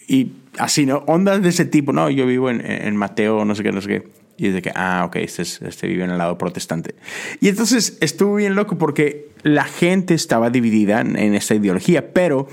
Y 0.09 0.33
así, 0.59 0.85
¿no? 0.85 1.05
Ondas 1.07 1.41
de 1.43 1.51
ese 1.51 1.65
tipo, 1.65 1.93
no, 1.93 2.11
yo 2.11 2.27
vivo 2.27 2.51
en, 2.51 2.61
en 2.69 2.97
Mateo, 2.97 3.45
no 3.45 3.55
sé 3.55 3.63
qué, 3.63 3.71
no 3.71 3.81
sé 3.81 3.89
qué. 3.89 4.09
Y 4.37 4.49
es 4.49 4.55
de 4.55 4.63
que, 4.63 4.73
ah, 4.75 5.05
ok, 5.07 5.15
este, 5.15 5.43
este 5.43 5.87
vive 5.87 6.03
en 6.03 6.11
el 6.11 6.19
lado 6.19 6.37
protestante. 6.39 6.97
Y 7.41 7.47
entonces 7.47 7.99
estuvo 8.01 8.35
bien 8.35 8.57
loco 8.57 8.79
porque 8.79 9.29
la 9.45 9.63
gente 9.63 10.15
estaba 10.15 10.51
dividida 10.51 11.03
en, 11.03 11.17
en 11.17 11.37
esta 11.37 11.55
ideología, 11.55 12.13
pero 12.13 12.49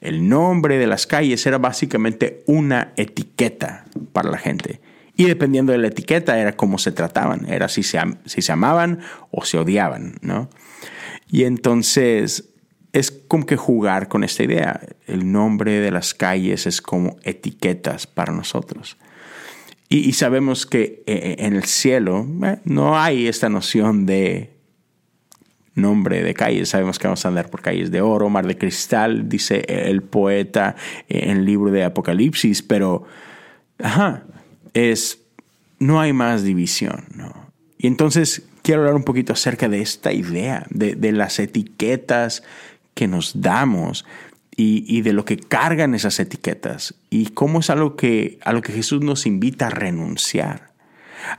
el 0.00 0.30
nombre 0.30 0.78
de 0.78 0.86
las 0.86 1.06
calles 1.06 1.44
era 1.44 1.58
básicamente 1.58 2.42
una 2.46 2.94
etiqueta 2.96 3.84
para 4.14 4.30
la 4.30 4.38
gente. 4.38 4.80
Y 5.20 5.26
dependiendo 5.26 5.72
de 5.72 5.78
la 5.78 5.88
etiqueta 5.88 6.38
era 6.38 6.56
cómo 6.56 6.78
se 6.78 6.92
trataban, 6.92 7.44
era 7.46 7.68
si 7.68 7.82
se, 7.82 8.00
si 8.24 8.40
se 8.40 8.52
amaban 8.52 9.00
o 9.30 9.44
se 9.44 9.58
odiaban, 9.58 10.14
¿no? 10.22 10.48
Y 11.30 11.44
entonces 11.44 12.54
es 12.94 13.10
como 13.10 13.44
que 13.44 13.58
jugar 13.58 14.08
con 14.08 14.24
esta 14.24 14.44
idea. 14.44 14.80
El 15.06 15.30
nombre 15.30 15.78
de 15.80 15.90
las 15.90 16.14
calles 16.14 16.66
es 16.66 16.80
como 16.80 17.18
etiquetas 17.22 18.06
para 18.06 18.32
nosotros. 18.32 18.96
Y, 19.90 20.10
sabemos 20.14 20.64
que 20.64 21.02
eh, 21.04 21.04
eh, 21.06 21.36
en 21.40 21.54
el 21.54 21.64
cielo 21.64 22.26
eh, 22.42 22.58
no 22.64 22.98
hay 22.98 23.26
esta 23.26 23.50
noción 23.50 24.06
de 24.06 24.54
nombre 25.74 26.22
de 26.22 26.32
calles. 26.32 26.70
Sabemos 26.70 26.98
que 26.98 27.08
vamos 27.08 27.26
a 27.26 27.28
andar 27.28 27.50
por 27.50 27.60
calles 27.60 27.90
de 27.90 28.00
oro, 28.00 28.30
mar 28.30 28.46
de 28.46 28.56
cristal, 28.56 29.28
dice 29.28 29.66
el 29.68 30.00
poeta 30.00 30.76
en 31.10 31.36
el 31.36 31.44
libro 31.44 31.70
de 31.70 31.84
Apocalipsis, 31.84 32.62
pero, 32.62 33.04
ajá, 33.82 34.24
es, 34.74 35.20
no 35.78 36.00
hay 36.00 36.12
más 36.12 36.42
división, 36.42 37.04
¿no? 37.14 37.50
Y 37.78 37.86
entonces 37.86 38.42
quiero 38.62 38.82
hablar 38.82 38.96
un 38.96 39.04
poquito 39.04 39.32
acerca 39.32 39.68
de 39.68 39.80
esta 39.80 40.12
idea, 40.12 40.66
de, 40.70 40.94
de 40.94 41.12
las 41.12 41.38
etiquetas 41.38 42.42
que 42.94 43.08
nos 43.08 43.40
damos 43.40 44.04
y, 44.54 44.84
y, 44.86 45.00
de 45.00 45.12
lo 45.14 45.24
que 45.24 45.38
cargan 45.38 45.94
esas 45.94 46.20
etiquetas 46.20 46.94
y 47.08 47.26
cómo 47.28 47.60
es 47.60 47.70
algo 47.70 47.96
que, 47.96 48.38
a 48.42 48.52
lo 48.52 48.60
que 48.60 48.72
Jesús 48.72 49.00
nos 49.00 49.24
invita 49.24 49.68
a 49.68 49.70
renunciar 49.70 50.70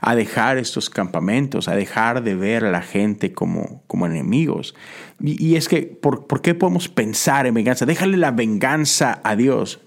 a 0.00 0.14
dejar 0.14 0.58
estos 0.58 0.90
campamentos, 0.90 1.68
a 1.68 1.74
dejar 1.74 2.22
de 2.22 2.34
ver 2.34 2.64
a 2.64 2.70
la 2.70 2.82
gente 2.82 3.32
como, 3.32 3.82
como 3.86 4.06
enemigos. 4.06 4.74
Y, 5.20 5.56
es 5.56 5.68
que, 5.68 5.82
¿por, 5.82 6.26
¿por, 6.26 6.42
qué 6.42 6.54
podemos 6.54 6.88
pensar 6.88 7.46
en 7.46 7.54
venganza? 7.54 7.86
Déjale 7.86 8.16
la 8.16 8.30
venganza 8.30 9.20
a 9.24 9.36
Dios. 9.36 9.80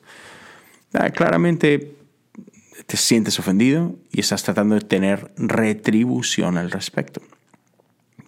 Ah, 0.93 1.09
claramente 1.09 1.95
te 2.85 2.97
sientes 2.97 3.39
ofendido 3.39 3.95
y 4.11 4.19
estás 4.19 4.43
tratando 4.43 4.75
de 4.75 4.81
tener 4.81 5.33
retribución 5.37 6.57
al 6.57 6.71
respecto. 6.71 7.21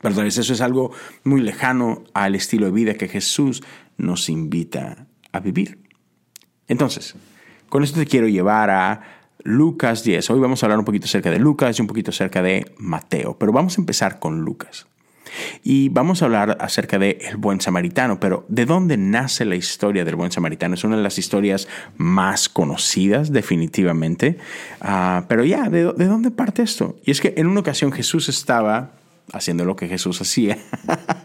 Pero 0.02 0.22
eso 0.24 0.54
es 0.54 0.62
algo 0.62 0.92
muy 1.24 1.42
lejano 1.42 2.04
al 2.14 2.36
estilo 2.36 2.68
de 2.68 2.72
vida 2.72 2.94
que 2.96 3.08
Jesús 3.08 3.64
nos 3.98 4.30
invita 4.30 5.08
a 5.32 5.40
vivir. 5.40 5.80
Entonces, 6.68 7.16
con 7.70 7.84
esto 7.84 8.00
te 8.00 8.06
quiero 8.06 8.28
llevar 8.28 8.70
a 8.70 9.02
Lucas 9.44 10.04
10. 10.04 10.30
Hoy 10.30 10.40
vamos 10.40 10.62
a 10.62 10.66
hablar 10.66 10.80
un 10.80 10.86
poquito 10.86 11.06
acerca 11.06 11.32
de 11.32 11.40
Lucas 11.40 11.78
y 11.78 11.82
un 11.82 11.88
poquito 11.88 12.12
acerca 12.12 12.42
de 12.42 12.74
Mateo, 12.78 13.38
pero 13.38 13.52
vamos 13.52 13.78
a 13.78 13.82
empezar 13.82 14.20
con 14.20 14.42
Lucas. 14.42 14.88
Y 15.64 15.90
vamos 15.90 16.22
a 16.22 16.26
hablar 16.26 16.58
acerca 16.60 17.00
de 17.00 17.20
el 17.22 17.38
buen 17.38 17.62
samaritano, 17.62 18.20
pero 18.20 18.46
¿de 18.50 18.66
dónde 18.66 18.98
nace 18.98 19.46
la 19.46 19.56
historia 19.56 20.06
del 20.06 20.16
buen 20.16 20.32
samaritano? 20.32 20.76
Es 20.76 20.84
una 20.84 20.98
de 20.98 21.04
las 21.04 21.18
historias 21.18 21.68
más 21.98 22.50
conocidas, 22.50 23.32
definitivamente. 23.32 24.38
Ah, 24.82 25.26
pero 25.28 25.44
ya, 25.44 25.70
¿de, 25.70 25.94
¿de 25.94 26.06
dónde 26.06 26.32
parte 26.32 26.62
esto? 26.62 26.98
Y 27.04 27.12
es 27.12 27.22
que 27.22 27.34
en 27.38 27.48
una 27.48 27.62
ocasión 27.62 27.92
Jesús 27.92 28.30
estaba 28.30 28.92
haciendo 29.34 29.66
lo 29.66 29.76
que 29.76 29.88
Jesús 29.88 30.22
hacía. 30.22 30.58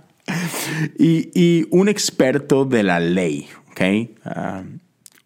y, 0.99 1.31
y, 1.35 1.67
un 1.71 1.89
experto 1.89 2.65
de 2.65 2.83
la 2.83 3.01
ley, 3.01 3.49
¿ok? 3.71 3.81
Ah, 4.25 4.63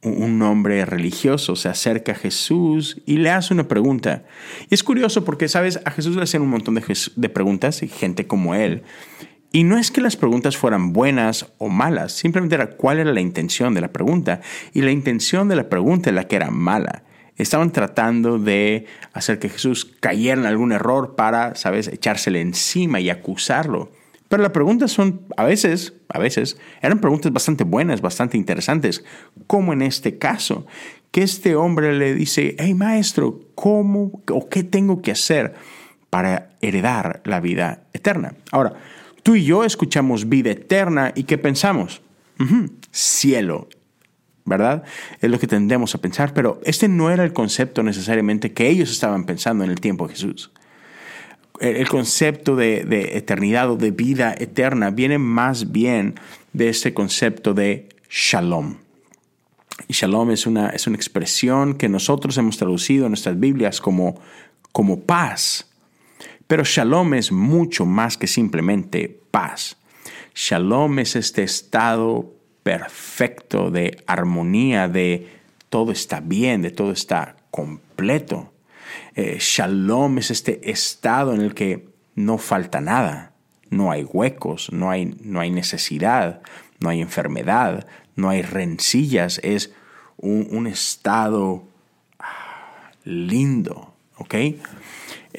un 0.06 0.40
hombre 0.42 0.84
religioso 0.84 1.56
se 1.56 1.68
acerca 1.68 2.12
a 2.12 2.14
Jesús 2.14 3.00
y 3.06 3.18
le 3.18 3.30
hace 3.30 3.52
una 3.52 3.68
pregunta. 3.68 4.24
Y 4.70 4.74
es 4.74 4.82
curioso 4.82 5.24
porque, 5.24 5.48
¿sabes? 5.48 5.80
A 5.84 5.90
Jesús 5.90 6.16
le 6.16 6.22
hacen 6.22 6.42
un 6.42 6.48
montón 6.48 6.74
de, 6.74 7.28
preguntas 7.28 7.82
y 7.82 7.88
gente 7.88 8.26
como 8.26 8.54
él. 8.54 8.82
Y 9.52 9.64
no 9.64 9.78
es 9.78 9.90
que 9.90 10.00
las 10.00 10.16
preguntas 10.16 10.56
fueran 10.56 10.92
buenas 10.92 11.52
o 11.58 11.68
malas, 11.68 12.12
simplemente 12.12 12.54
era 12.54 12.70
cuál 12.70 12.98
era 12.98 13.12
la 13.12 13.20
intención 13.20 13.74
de 13.74 13.80
la 13.80 13.92
pregunta. 13.92 14.40
Y 14.72 14.82
la 14.82 14.90
intención 14.90 15.48
de 15.48 15.56
la 15.56 15.68
pregunta 15.68 16.10
es 16.10 16.16
la 16.16 16.28
que 16.28 16.36
era 16.36 16.50
mala. 16.50 17.04
Estaban 17.36 17.70
tratando 17.70 18.38
de 18.38 18.86
hacer 19.12 19.38
que 19.38 19.48
Jesús 19.48 19.84
cayera 20.00 20.40
en 20.40 20.46
algún 20.46 20.72
error 20.72 21.16
para, 21.16 21.54
¿sabes?, 21.54 21.88
echársele 21.88 22.40
encima 22.40 23.00
y 23.00 23.10
acusarlo. 23.10 23.90
Pero 24.28 24.42
las 24.42 24.52
preguntas 24.52 24.90
son, 24.90 25.22
a 25.36 25.44
veces, 25.44 25.94
a 26.08 26.18
veces, 26.18 26.58
eran 26.82 27.00
preguntas 27.00 27.32
bastante 27.32 27.64
buenas, 27.64 28.00
bastante 28.00 28.36
interesantes, 28.36 29.04
como 29.46 29.72
en 29.72 29.82
este 29.82 30.18
caso, 30.18 30.66
que 31.10 31.22
este 31.22 31.54
hombre 31.54 31.96
le 31.96 32.14
dice, 32.14 32.56
hey 32.58 32.74
maestro, 32.74 33.40
¿cómo 33.54 34.22
o 34.30 34.48
qué 34.48 34.64
tengo 34.64 35.00
que 35.00 35.12
hacer 35.12 35.54
para 36.10 36.50
heredar 36.60 37.22
la 37.24 37.40
vida 37.40 37.84
eterna? 37.92 38.34
Ahora, 38.50 38.74
tú 39.22 39.36
y 39.36 39.44
yo 39.44 39.64
escuchamos 39.64 40.28
vida 40.28 40.50
eterna 40.50 41.12
y 41.14 41.24
¿qué 41.24 41.38
pensamos? 41.38 42.02
cielo, 42.90 43.68
¿verdad? 44.44 44.82
Es 45.22 45.30
lo 45.30 45.38
que 45.38 45.46
tendemos 45.46 45.94
a 45.94 46.02
pensar, 46.02 46.34
pero 46.34 46.60
este 46.64 46.86
no 46.86 47.10
era 47.10 47.24
el 47.24 47.32
concepto 47.32 47.82
necesariamente 47.82 48.52
que 48.52 48.68
ellos 48.68 48.90
estaban 48.90 49.24
pensando 49.24 49.64
en 49.64 49.70
el 49.70 49.80
tiempo 49.80 50.06
de 50.06 50.14
Jesús 50.14 50.50
el 51.60 51.88
concepto 51.88 52.56
de, 52.56 53.16
eternidad 53.16 53.70
o 53.70 53.76
de 53.76 53.90
vida 53.90 54.34
eterna 54.38 54.90
viene 54.90 55.18
más 55.18 55.72
bien 55.72 56.14
de 56.52 56.68
ese 56.68 56.94
concepto 56.94 57.54
de 57.54 57.88
shalom. 58.10 58.76
Y 59.88 59.92
shalom 59.92 60.30
es 60.30 60.46
una, 60.46 60.70
es 60.70 60.86
una 60.86 60.96
expresión 60.96 61.74
que 61.74 61.88
nosotros 61.88 62.36
hemos 62.38 62.56
traducido 62.56 63.06
en 63.06 63.10
nuestras 63.10 63.38
Biblias 63.38 63.80
como, 63.80 64.20
como 64.72 65.00
paz. 65.00 65.70
Pero 66.46 66.64
shalom 66.64 67.14
es 67.14 67.32
mucho 67.32 67.84
más 67.84 68.16
que 68.16 68.26
simplemente 68.26 69.20
paz. 69.30 69.76
Shalom 70.34 70.98
es 70.98 71.16
este 71.16 71.42
estado 71.42 72.32
perfecto 72.62 73.70
de 73.70 74.02
armonía, 74.06 74.88
de 74.88 75.28
todo 75.68 75.92
está 75.92 76.20
bien, 76.20 76.62
de 76.62 76.70
todo 76.70 76.92
está 76.92 77.36
completo. 77.50 78.52
Eh, 79.14 79.38
shalom 79.40 80.18
es 80.18 80.30
este 80.30 80.70
estado 80.70 81.34
en 81.34 81.40
el 81.40 81.54
que 81.54 81.88
no 82.14 82.38
falta 82.38 82.80
nada, 82.80 83.32
no 83.70 83.90
hay 83.90 84.04
huecos, 84.04 84.72
no 84.72 84.90
hay, 84.90 85.16
no 85.20 85.40
hay 85.40 85.50
necesidad, 85.50 86.40
no 86.80 86.88
hay 86.88 87.00
enfermedad, 87.00 87.86
no 88.14 88.30
hay 88.30 88.42
rencillas, 88.42 89.40
es 89.42 89.72
un, 90.16 90.66
estado 90.66 91.68
ah, 92.18 92.90
lindo, 93.04 93.94
¿ok? 94.16 94.34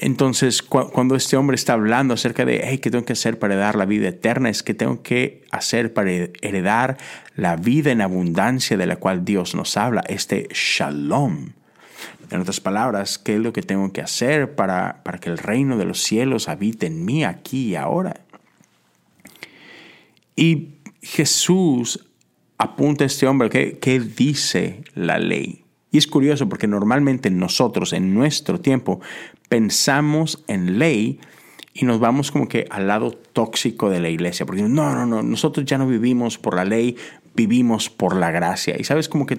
Entonces, 0.00 0.62
cuando 0.62 1.16
este 1.16 1.36
hombre 1.36 1.56
está 1.56 1.72
hablando 1.72 2.14
acerca 2.14 2.44
de, 2.44 2.78
¿qué 2.80 2.90
tengo 2.90 3.04
que 3.04 3.14
hacer 3.14 3.40
para 3.40 3.54
heredar 3.54 3.74
la 3.74 3.84
vida 3.84 4.08
eterna? 4.08 4.48
Es 4.48 4.62
que 4.62 4.72
tengo 4.72 5.02
que 5.02 5.44
hacer 5.50 5.92
para 5.92 6.12
heredar 6.12 6.98
la 7.34 7.56
vida 7.56 7.90
en 7.90 8.00
abundancia 8.00 8.76
de 8.76 8.86
la 8.86 8.96
cual 8.96 9.24
Dios 9.24 9.56
nos 9.56 9.76
habla, 9.76 10.04
este 10.06 10.46
shalom. 10.52 11.50
En 12.30 12.40
otras 12.40 12.60
palabras, 12.60 13.18
¿qué 13.18 13.34
es 13.34 13.40
lo 13.40 13.52
que 13.52 13.62
tengo 13.62 13.92
que 13.92 14.00
hacer 14.00 14.54
para, 14.54 15.02
para 15.04 15.18
que 15.18 15.30
el 15.30 15.38
reino 15.38 15.76
de 15.76 15.84
los 15.84 16.02
cielos 16.02 16.48
habite 16.48 16.86
en 16.86 17.04
mí 17.04 17.24
aquí 17.24 17.68
y 17.68 17.76
ahora? 17.76 18.20
Y 20.36 20.74
Jesús 21.02 22.06
apunta 22.58 23.04
a 23.04 23.06
este 23.06 23.26
hombre 23.26 23.50
que, 23.50 23.78
que 23.78 24.00
dice 24.00 24.82
la 24.94 25.18
ley. 25.18 25.64
Y 25.90 25.98
es 25.98 26.06
curioso 26.06 26.48
porque 26.48 26.66
normalmente 26.66 27.30
nosotros 27.30 27.92
en 27.92 28.12
nuestro 28.12 28.60
tiempo 28.60 29.00
pensamos 29.48 30.44
en 30.46 30.78
ley 30.78 31.18
y 31.72 31.84
nos 31.84 32.00
vamos 32.00 32.30
como 32.30 32.48
que 32.48 32.66
al 32.70 32.88
lado 32.88 33.12
tóxico 33.12 33.88
de 33.88 34.00
la 34.00 34.10
iglesia, 34.10 34.44
porque 34.44 34.62
no, 34.62 34.68
no, 34.68 35.06
no, 35.06 35.22
nosotros 35.22 35.64
ya 35.64 35.78
no 35.78 35.86
vivimos 35.86 36.36
por 36.36 36.56
la 36.56 36.64
ley, 36.64 36.96
vivimos 37.34 37.88
por 37.88 38.16
la 38.16 38.30
gracia. 38.30 38.76
Y 38.78 38.84
sabes 38.84 39.08
como 39.08 39.26
que 39.26 39.38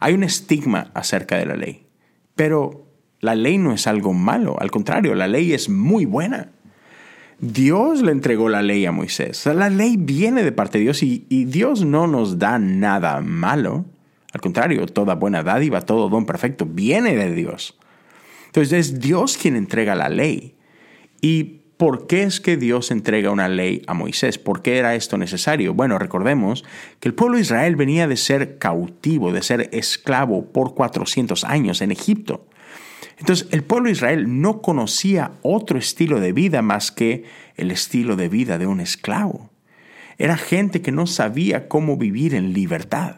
hay 0.00 0.14
un 0.14 0.24
estigma 0.24 0.90
acerca 0.94 1.36
de 1.36 1.46
la 1.46 1.56
ley. 1.56 1.86
Pero 2.34 2.86
la 3.20 3.34
ley 3.34 3.58
no 3.58 3.72
es 3.72 3.86
algo 3.86 4.12
malo, 4.12 4.56
al 4.60 4.70
contrario, 4.70 5.14
la 5.14 5.26
ley 5.26 5.52
es 5.52 5.68
muy 5.68 6.04
buena. 6.04 6.52
Dios 7.38 8.00
le 8.00 8.12
entregó 8.12 8.48
la 8.48 8.62
ley 8.62 8.86
a 8.86 8.92
Moisés. 8.92 9.44
la 9.46 9.68
ley 9.68 9.96
viene 9.98 10.42
de 10.42 10.52
parte 10.52 10.78
de 10.78 10.84
Dios 10.84 11.02
y, 11.02 11.26
Dios 11.44 11.84
no 11.84 12.06
nos 12.06 12.38
da 12.38 12.58
nada 12.58 13.20
malo. 13.20 13.84
Al 14.32 14.40
contrario, 14.40 14.86
toda 14.86 15.14
buena 15.14 15.42
dádiva, 15.42 15.82
todo 15.82 16.08
don 16.08 16.26
perfecto 16.26 16.66
viene 16.66 17.14
de 17.14 17.34
Dios. 17.34 17.78
Entonces 18.46 18.72
es 18.72 19.00
Dios 19.00 19.36
quien 19.36 19.56
entrega 19.56 19.94
la 19.94 20.08
ley. 20.08 20.56
¿Y 21.20 21.62
por 21.76 22.06
qué 22.06 22.22
es 22.22 22.40
que 22.40 22.56
Dios 22.56 22.90
entrega 22.90 23.30
una 23.30 23.48
ley 23.48 23.82
a 23.86 23.94
Moisés? 23.94 24.38
¿Por 24.38 24.62
qué 24.62 24.78
era 24.78 24.94
esto 24.94 25.18
necesario? 25.18 25.74
Bueno, 25.74 25.98
recordemos 25.98 26.64
que 27.00 27.08
el 27.08 27.14
pueblo 27.14 27.36
de 27.36 27.42
Israel 27.42 27.76
venía 27.76 28.08
de 28.08 28.16
ser 28.16 28.58
cautivo, 28.58 29.32
de 29.32 29.42
ser 29.42 29.68
esclavo 29.72 30.46
por 30.52 30.74
400 30.74 31.44
años 31.44 31.82
en 31.82 31.92
Egipto. 31.92 32.46
Entonces 33.18 33.48
el 33.50 33.62
pueblo 33.62 33.86
de 33.86 33.92
Israel 33.92 34.40
no 34.40 34.62
conocía 34.62 35.32
otro 35.42 35.78
estilo 35.78 36.20
de 36.20 36.32
vida 36.32 36.62
más 36.62 36.90
que 36.90 37.24
el 37.56 37.70
estilo 37.70 38.16
de 38.16 38.28
vida 38.28 38.58
de 38.58 38.66
un 38.66 38.80
esclavo. 38.80 39.50
Era 40.18 40.36
gente 40.38 40.80
que 40.80 40.92
no 40.92 41.06
sabía 41.06 41.68
cómo 41.68 41.98
vivir 41.98 42.34
en 42.34 42.54
libertad. 42.54 43.16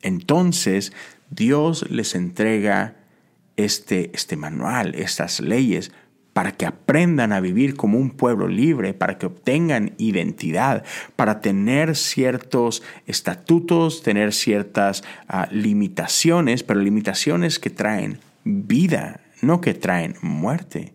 Entonces 0.00 0.92
Dios 1.30 1.90
les 1.90 2.14
entrega 2.14 2.96
este, 3.56 4.10
este 4.14 4.36
manual, 4.36 4.94
estas 4.94 5.40
leyes, 5.40 5.92
para 6.38 6.52
que 6.52 6.66
aprendan 6.66 7.32
a 7.32 7.40
vivir 7.40 7.74
como 7.74 7.98
un 7.98 8.10
pueblo 8.10 8.46
libre, 8.46 8.94
para 8.94 9.18
que 9.18 9.26
obtengan 9.26 9.94
identidad, 9.98 10.84
para 11.16 11.40
tener 11.40 11.96
ciertos 11.96 12.84
estatutos, 13.08 14.04
tener 14.04 14.32
ciertas 14.32 15.02
ah, 15.26 15.48
limitaciones, 15.50 16.62
pero 16.62 16.78
limitaciones 16.78 17.58
que 17.58 17.70
traen 17.70 18.20
vida, 18.44 19.20
no 19.42 19.60
que 19.60 19.74
traen 19.74 20.14
muerte. 20.22 20.94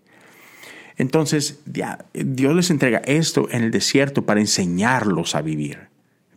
Entonces, 0.96 1.60
Dios 1.66 2.56
les 2.56 2.70
entrega 2.70 3.00
esto 3.00 3.50
en 3.52 3.64
el 3.64 3.72
desierto 3.72 4.26
para 4.26 4.40
enseñarlos 4.40 5.36
a 5.36 5.42
vivir, 5.42 5.90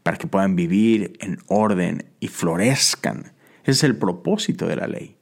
para 0.02 0.16
que 0.16 0.26
puedan 0.26 0.56
vivir 0.56 1.16
en 1.20 1.38
orden 1.46 2.06
y 2.18 2.26
florezcan. 2.26 3.34
Ese 3.62 3.70
es 3.70 3.84
el 3.84 3.94
propósito 3.94 4.66
de 4.66 4.74
la 4.74 4.88
ley. 4.88 5.16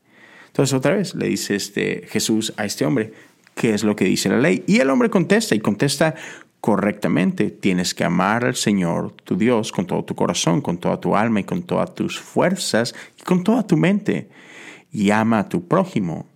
Entonces, 0.47 0.73
otra 0.73 0.95
vez 0.95 1.15
le 1.15 1.27
dice 1.27 1.55
este 1.55 2.07
Jesús 2.09 2.55
a 2.57 2.65
este 2.65 2.87
hombre, 2.87 3.13
¿qué 3.55 3.75
es 3.75 3.85
lo 3.85 3.97
que 3.97 4.05
dice 4.05 4.29
la 4.29 4.39
ley? 4.39 4.65
Y 4.67 4.79
el 4.79 4.91
hombre 4.91 5.11
contesta 5.11 5.55
y 5.55 5.61
contesta 5.61 6.15
correctamente. 6.61 7.51
Tienes 7.51 7.95
que 7.95 8.05
amar 8.05 8.45
al 8.45 8.57
Señor, 8.57 9.13
tu 9.13 9.37
Dios, 9.37 9.71
con 9.71 9.87
todo 9.87 10.05
tu 10.05 10.15
corazón, 10.15 10.61
con 10.61 10.79
toda 10.79 11.01
tu 11.01 11.17
alma 11.17 11.41
y 11.41 11.45
con 11.45 11.63
todas 11.63 11.95
tus 11.95 12.19
fuerzas 12.19 12.95
y 13.21 13.23
con 13.23 13.45
toda 13.45 13.67
tu 13.67 13.77
mente. 13.77 14.29
Y 14.91 15.11
ama 15.11 15.41
a 15.41 15.49
tu 15.49 15.69
prójimo 15.69 16.27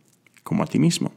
como 0.43 0.63
a 0.63 0.67
ti 0.67 0.79
mismo. 0.79 1.13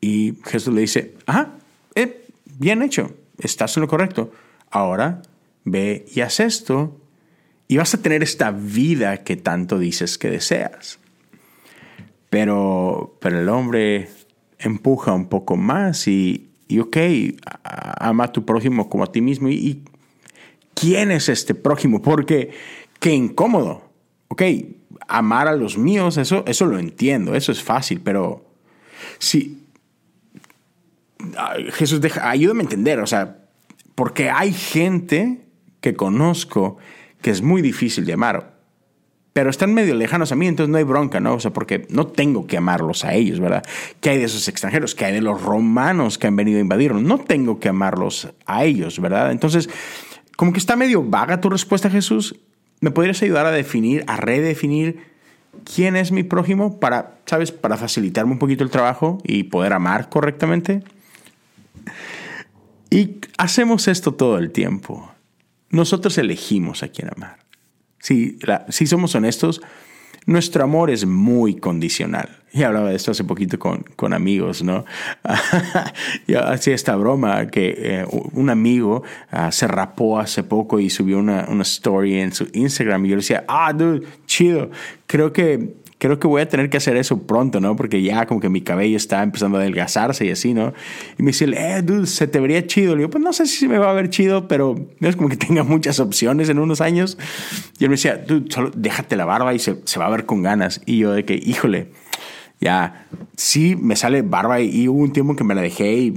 Y 0.00 0.34
Jesús 0.44 0.72
le 0.74 0.82
dice, 0.82 1.14
ah, 1.26 1.54
eh, 1.94 2.24
bien 2.44 2.82
hecho, 2.82 3.14
estás 3.38 3.76
en 3.76 3.82
lo 3.82 3.88
correcto. 3.88 4.32
Ahora 4.70 5.22
ve 5.64 6.06
y 6.14 6.20
haz 6.20 6.40
esto 6.40 7.00
y 7.68 7.76
vas 7.76 7.94
a 7.94 8.02
tener 8.02 8.22
esta 8.22 8.50
vida 8.50 9.24
que 9.24 9.36
tanto 9.36 9.78
dices 9.78 10.18
que 10.18 10.30
deseas. 10.30 10.98
Pero, 12.30 13.16
pero 13.20 13.40
el 13.40 13.48
hombre 13.48 14.08
empuja 14.60 15.12
un 15.12 15.28
poco 15.28 15.56
más 15.56 16.06
y, 16.06 16.50
y 16.68 16.78
ok, 16.78 16.96
ama 17.62 18.24
a 18.24 18.32
tu 18.32 18.44
prójimo 18.44 18.88
como 18.88 19.04
a 19.04 19.12
ti 19.12 19.20
mismo. 19.20 19.48
Y, 19.48 19.82
quién 20.80 21.10
es 21.10 21.28
este 21.28 21.54
prójimo? 21.54 22.00
Porque 22.00 22.50
qué 22.98 23.12
incómodo. 23.12 23.82
Ok, 24.28 24.42
amar 25.08 25.48
a 25.48 25.56
los 25.56 25.76
míos, 25.76 26.16
eso, 26.16 26.44
eso 26.46 26.66
lo 26.66 26.78
entiendo, 26.78 27.34
eso 27.34 27.52
es 27.52 27.62
fácil, 27.62 28.00
pero 28.00 28.46
si, 29.18 29.64
Jesús, 31.72 32.00
deja, 32.00 32.30
ayúdame 32.30 32.60
a 32.60 32.64
entender, 32.64 33.00
o 33.00 33.06
sea, 33.06 33.38
porque 33.94 34.30
hay 34.30 34.52
gente 34.52 35.40
que 35.80 35.94
conozco 35.94 36.78
que 37.20 37.30
es 37.30 37.42
muy 37.42 37.60
difícil 37.60 38.06
de 38.06 38.12
amar, 38.12 38.49
pero 39.32 39.50
están 39.50 39.72
medio 39.74 39.94
lejanos 39.94 40.32
a 40.32 40.36
mí, 40.36 40.46
entonces 40.48 40.70
no 40.70 40.78
hay 40.78 40.84
bronca, 40.84 41.20
¿no? 41.20 41.34
O 41.34 41.40
sea, 41.40 41.52
porque 41.52 41.86
no 41.88 42.06
tengo 42.08 42.46
que 42.46 42.56
amarlos 42.56 43.04
a 43.04 43.14
ellos, 43.14 43.38
¿verdad? 43.38 43.62
¿Qué 44.00 44.10
hay 44.10 44.18
de 44.18 44.24
esos 44.24 44.48
extranjeros? 44.48 44.94
¿Qué 44.94 45.04
hay 45.04 45.12
de 45.12 45.20
los 45.20 45.40
romanos 45.40 46.18
que 46.18 46.26
han 46.26 46.36
venido 46.36 46.58
a 46.58 46.60
invadirnos? 46.60 47.02
No 47.02 47.18
tengo 47.18 47.60
que 47.60 47.68
amarlos 47.68 48.32
a 48.46 48.64
ellos, 48.64 48.98
¿verdad? 48.98 49.30
Entonces, 49.30 49.70
como 50.36 50.52
que 50.52 50.58
está 50.58 50.74
medio 50.74 51.02
vaga 51.02 51.40
tu 51.40 51.48
respuesta, 51.48 51.90
Jesús. 51.90 52.36
¿Me 52.80 52.90
podrías 52.90 53.22
ayudar 53.22 53.46
a 53.46 53.50
definir, 53.50 54.04
a 54.06 54.16
redefinir 54.16 55.04
quién 55.64 55.96
es 55.96 56.12
mi 56.12 56.22
prójimo 56.22 56.80
para, 56.80 57.18
¿sabes? 57.26 57.52
Para 57.52 57.76
facilitarme 57.76 58.32
un 58.32 58.38
poquito 58.38 58.64
el 58.64 58.70
trabajo 58.70 59.18
y 59.22 59.44
poder 59.44 59.74
amar 59.74 60.08
correctamente. 60.08 60.82
Y 62.90 63.16
hacemos 63.38 63.86
esto 63.86 64.14
todo 64.14 64.38
el 64.38 64.50
tiempo. 64.50 65.12
Nosotros 65.70 66.18
elegimos 66.18 66.82
a 66.82 66.88
quién 66.88 67.08
amar. 67.14 67.39
Si, 68.00 68.38
si 68.68 68.86
somos 68.86 69.14
honestos, 69.14 69.60
nuestro 70.26 70.64
amor 70.64 70.90
es 70.90 71.06
muy 71.06 71.56
condicional. 71.56 72.40
Y 72.52 72.64
hablaba 72.64 72.90
de 72.90 72.96
esto 72.96 73.12
hace 73.12 73.22
poquito 73.22 73.58
con, 73.60 73.84
con 73.94 74.12
amigos, 74.12 74.62
¿no? 74.62 74.84
Yo 76.26 76.44
hacía 76.44 76.74
esta 76.74 76.96
broma 76.96 77.46
que 77.46 77.74
eh, 77.76 78.06
un 78.32 78.50
amigo 78.50 79.04
ah, 79.30 79.52
se 79.52 79.68
rapó 79.68 80.18
hace 80.18 80.42
poco 80.42 80.80
y 80.80 80.90
subió 80.90 81.18
una, 81.18 81.46
una, 81.48 81.62
story 81.62 82.18
en 82.18 82.32
su 82.32 82.48
Instagram 82.52 83.06
y 83.06 83.08
yo 83.10 83.14
le 83.16 83.20
decía, 83.20 83.44
ah, 83.46 83.72
dude, 83.72 84.04
chido. 84.26 84.70
Creo 85.06 85.32
que 85.32 85.76
creo 86.00 86.18
que 86.18 86.26
voy 86.26 86.40
a 86.40 86.48
tener 86.48 86.70
que 86.70 86.78
hacer 86.78 86.96
eso 86.96 87.22
pronto, 87.24 87.60
¿no? 87.60 87.76
Porque 87.76 88.02
ya 88.02 88.24
como 88.24 88.40
que 88.40 88.48
mi 88.48 88.62
cabello 88.62 88.96
está 88.96 89.22
empezando 89.22 89.58
a 89.58 89.60
adelgazarse 89.60 90.24
y 90.24 90.30
así, 90.30 90.54
¿no? 90.54 90.72
Y 91.18 91.22
me 91.22 91.28
dice, 91.28 91.44
eh, 91.44 91.82
dude, 91.82 92.06
se 92.06 92.26
te 92.26 92.40
vería 92.40 92.66
chido. 92.66 92.94
Le 92.94 93.00
digo, 93.00 93.10
pues 93.10 93.22
no 93.22 93.34
sé 93.34 93.46
si 93.46 93.68
me 93.68 93.76
va 93.76 93.90
a 93.90 93.92
ver 93.92 94.08
chido, 94.08 94.48
pero 94.48 94.74
no 94.98 95.08
es 95.08 95.14
como 95.16 95.28
que 95.28 95.36
tenga 95.46 95.62
muchas 95.62 96.00
opciones 96.00 96.48
en 96.48 96.58
unos 96.58 96.80
años. 96.80 97.18
Y 97.78 97.84
él 97.84 97.90
me 97.90 97.96
decía, 97.96 98.16
dude, 98.16 98.50
solo 98.50 98.72
déjate 98.74 99.14
la 99.14 99.26
barba 99.26 99.52
y 99.52 99.58
se, 99.58 99.76
se 99.84 99.98
va 100.00 100.06
a 100.06 100.10
ver 100.10 100.24
con 100.24 100.42
ganas. 100.42 100.80
Y 100.86 100.98
yo 100.98 101.12
de 101.12 101.26
que, 101.26 101.34
híjole, 101.34 101.88
ya, 102.62 103.06
sí 103.36 103.76
me 103.76 103.94
sale 103.94 104.22
barba 104.22 104.62
y, 104.62 104.88
hubo 104.88 105.02
un 105.02 105.12
tiempo 105.12 105.36
que 105.36 105.44
me 105.44 105.54
la 105.54 105.60
dejé 105.60 105.92
y 105.98 106.14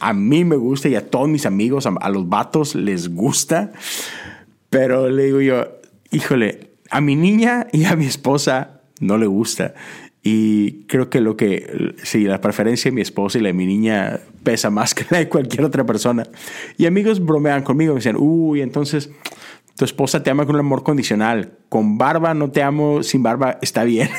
a 0.00 0.12
mí 0.12 0.44
me 0.44 0.56
gusta 0.56 0.88
y 0.88 0.94
a 0.94 1.10
todos 1.10 1.28
mis 1.28 1.44
amigos, 1.44 1.86
a, 1.86 1.90
a 2.00 2.08
los 2.08 2.28
vatos 2.28 2.76
les 2.76 3.12
gusta. 3.12 3.72
Pero 4.70 5.10
le 5.10 5.24
digo 5.24 5.40
yo, 5.40 5.66
híjole, 6.12 6.70
a 6.88 7.00
mi 7.00 7.16
niña 7.16 7.66
y 7.72 7.84
a 7.86 7.96
mi 7.96 8.06
esposa 8.06 8.77
no 9.00 9.18
le 9.18 9.26
gusta. 9.26 9.74
Y 10.22 10.84
creo 10.84 11.08
que 11.10 11.20
lo 11.20 11.36
que, 11.36 11.94
sí, 12.02 12.24
la 12.24 12.40
preferencia 12.40 12.90
de 12.90 12.94
mi 12.94 13.00
esposa 13.00 13.38
y 13.38 13.40
la 13.40 13.48
de 13.48 13.54
mi 13.54 13.66
niña 13.66 14.20
pesa 14.42 14.70
más 14.70 14.94
que 14.94 15.06
la 15.10 15.18
de 15.18 15.28
cualquier 15.28 15.64
otra 15.64 15.84
persona. 15.84 16.26
Y 16.76 16.86
amigos 16.86 17.24
bromean 17.24 17.62
conmigo, 17.62 17.94
me 17.94 18.00
dicen, 18.00 18.16
uy, 18.18 18.60
entonces 18.60 19.10
tu 19.76 19.84
esposa 19.84 20.22
te 20.22 20.30
ama 20.30 20.44
con 20.44 20.56
un 20.56 20.60
amor 20.60 20.82
condicional. 20.82 21.52
Con 21.68 21.98
barba 21.98 22.34
no 22.34 22.50
te 22.50 22.62
amo, 22.62 23.02
sin 23.02 23.22
barba 23.22 23.58
está 23.62 23.84
bien. 23.84 24.10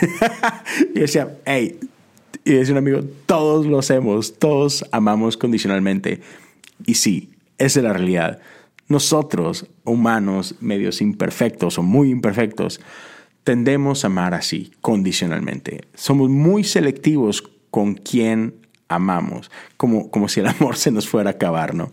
y 0.95 0.99
decía, 0.99 1.37
hey, 1.45 1.77
y 2.45 2.53
decía 2.53 2.73
un 2.73 2.77
amigo, 2.77 3.01
todos 3.25 3.65
lo 3.65 3.77
hacemos, 3.77 4.39
todos 4.39 4.85
amamos 4.91 5.35
condicionalmente. 5.35 6.21
Y 6.85 6.95
sí, 6.95 7.29
esa 7.57 7.79
es 7.79 7.83
la 7.83 7.93
realidad. 7.93 8.39
Nosotros, 8.87 9.67
humanos, 9.83 10.55
medios 10.61 11.01
imperfectos 11.01 11.77
o 11.77 11.83
muy 11.83 12.09
imperfectos, 12.09 12.79
tendemos 13.49 14.03
a 14.03 14.07
amar 14.09 14.35
así, 14.35 14.71
condicionalmente. 14.79 15.81
Somos 15.95 16.29
muy 16.29 16.63
selectivos 16.63 17.41
con 17.71 17.95
quién 17.95 18.67
amamos, 18.87 19.49
como, 19.75 20.11
como 20.11 20.29
si 20.29 20.39
el 20.39 20.45
amor 20.45 20.75
se 20.77 20.91
nos 20.91 21.09
fuera 21.09 21.31
a 21.31 21.33
acabar, 21.33 21.73
¿no? 21.73 21.91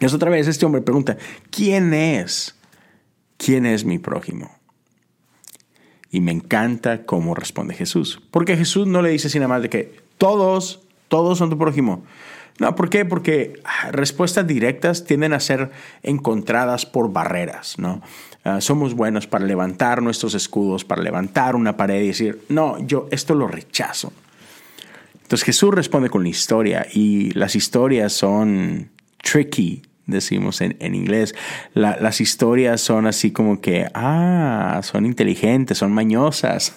Es 0.00 0.14
otra 0.14 0.30
vez, 0.30 0.48
este 0.48 0.64
hombre 0.64 0.80
pregunta, 0.80 1.18
¿quién 1.50 1.92
es? 1.92 2.56
¿Quién 3.36 3.66
es 3.66 3.84
mi 3.84 3.98
prójimo? 3.98 4.50
Y 6.10 6.22
me 6.22 6.32
encanta 6.32 7.04
cómo 7.04 7.34
responde 7.34 7.74
Jesús. 7.74 8.22
Porque 8.30 8.56
Jesús 8.56 8.86
no 8.86 9.02
le 9.02 9.10
dice 9.10 9.28
nada 9.38 9.48
más 9.48 9.60
de 9.60 9.68
que 9.68 10.00
todos, 10.16 10.88
todos 11.08 11.36
son 11.36 11.50
tu 11.50 11.58
prójimo. 11.58 12.02
No, 12.62 12.76
¿por 12.76 12.90
qué? 12.90 13.04
Porque 13.04 13.54
ah, 13.64 13.90
respuestas 13.90 14.46
directas 14.46 15.04
tienden 15.04 15.32
a 15.32 15.40
ser 15.40 15.72
encontradas 16.04 16.86
por 16.86 17.12
barreras, 17.12 17.76
¿no? 17.76 18.00
Ah, 18.44 18.60
somos 18.60 18.94
buenos 18.94 19.26
para 19.26 19.44
levantar 19.44 20.00
nuestros 20.00 20.34
escudos, 20.34 20.84
para 20.84 21.02
levantar 21.02 21.56
una 21.56 21.76
pared 21.76 22.00
y 22.04 22.06
decir, 22.06 22.44
no, 22.48 22.78
yo 22.86 23.08
esto 23.10 23.34
lo 23.34 23.48
rechazo. 23.48 24.12
Entonces 25.22 25.44
Jesús 25.44 25.74
responde 25.74 26.08
con 26.08 26.22
la 26.22 26.28
historia 26.28 26.86
y 26.94 27.32
las 27.32 27.56
historias 27.56 28.12
son 28.12 28.92
tricky, 29.20 29.82
decimos 30.06 30.60
en, 30.60 30.94
inglés. 30.94 31.34
las 31.74 32.20
historias 32.20 32.80
son 32.80 33.08
así 33.08 33.32
como 33.32 33.60
que, 33.60 33.88
ah, 33.92 34.78
son 34.84 35.04
inteligentes, 35.04 35.78
son 35.78 35.92
mañosas. 35.92 36.72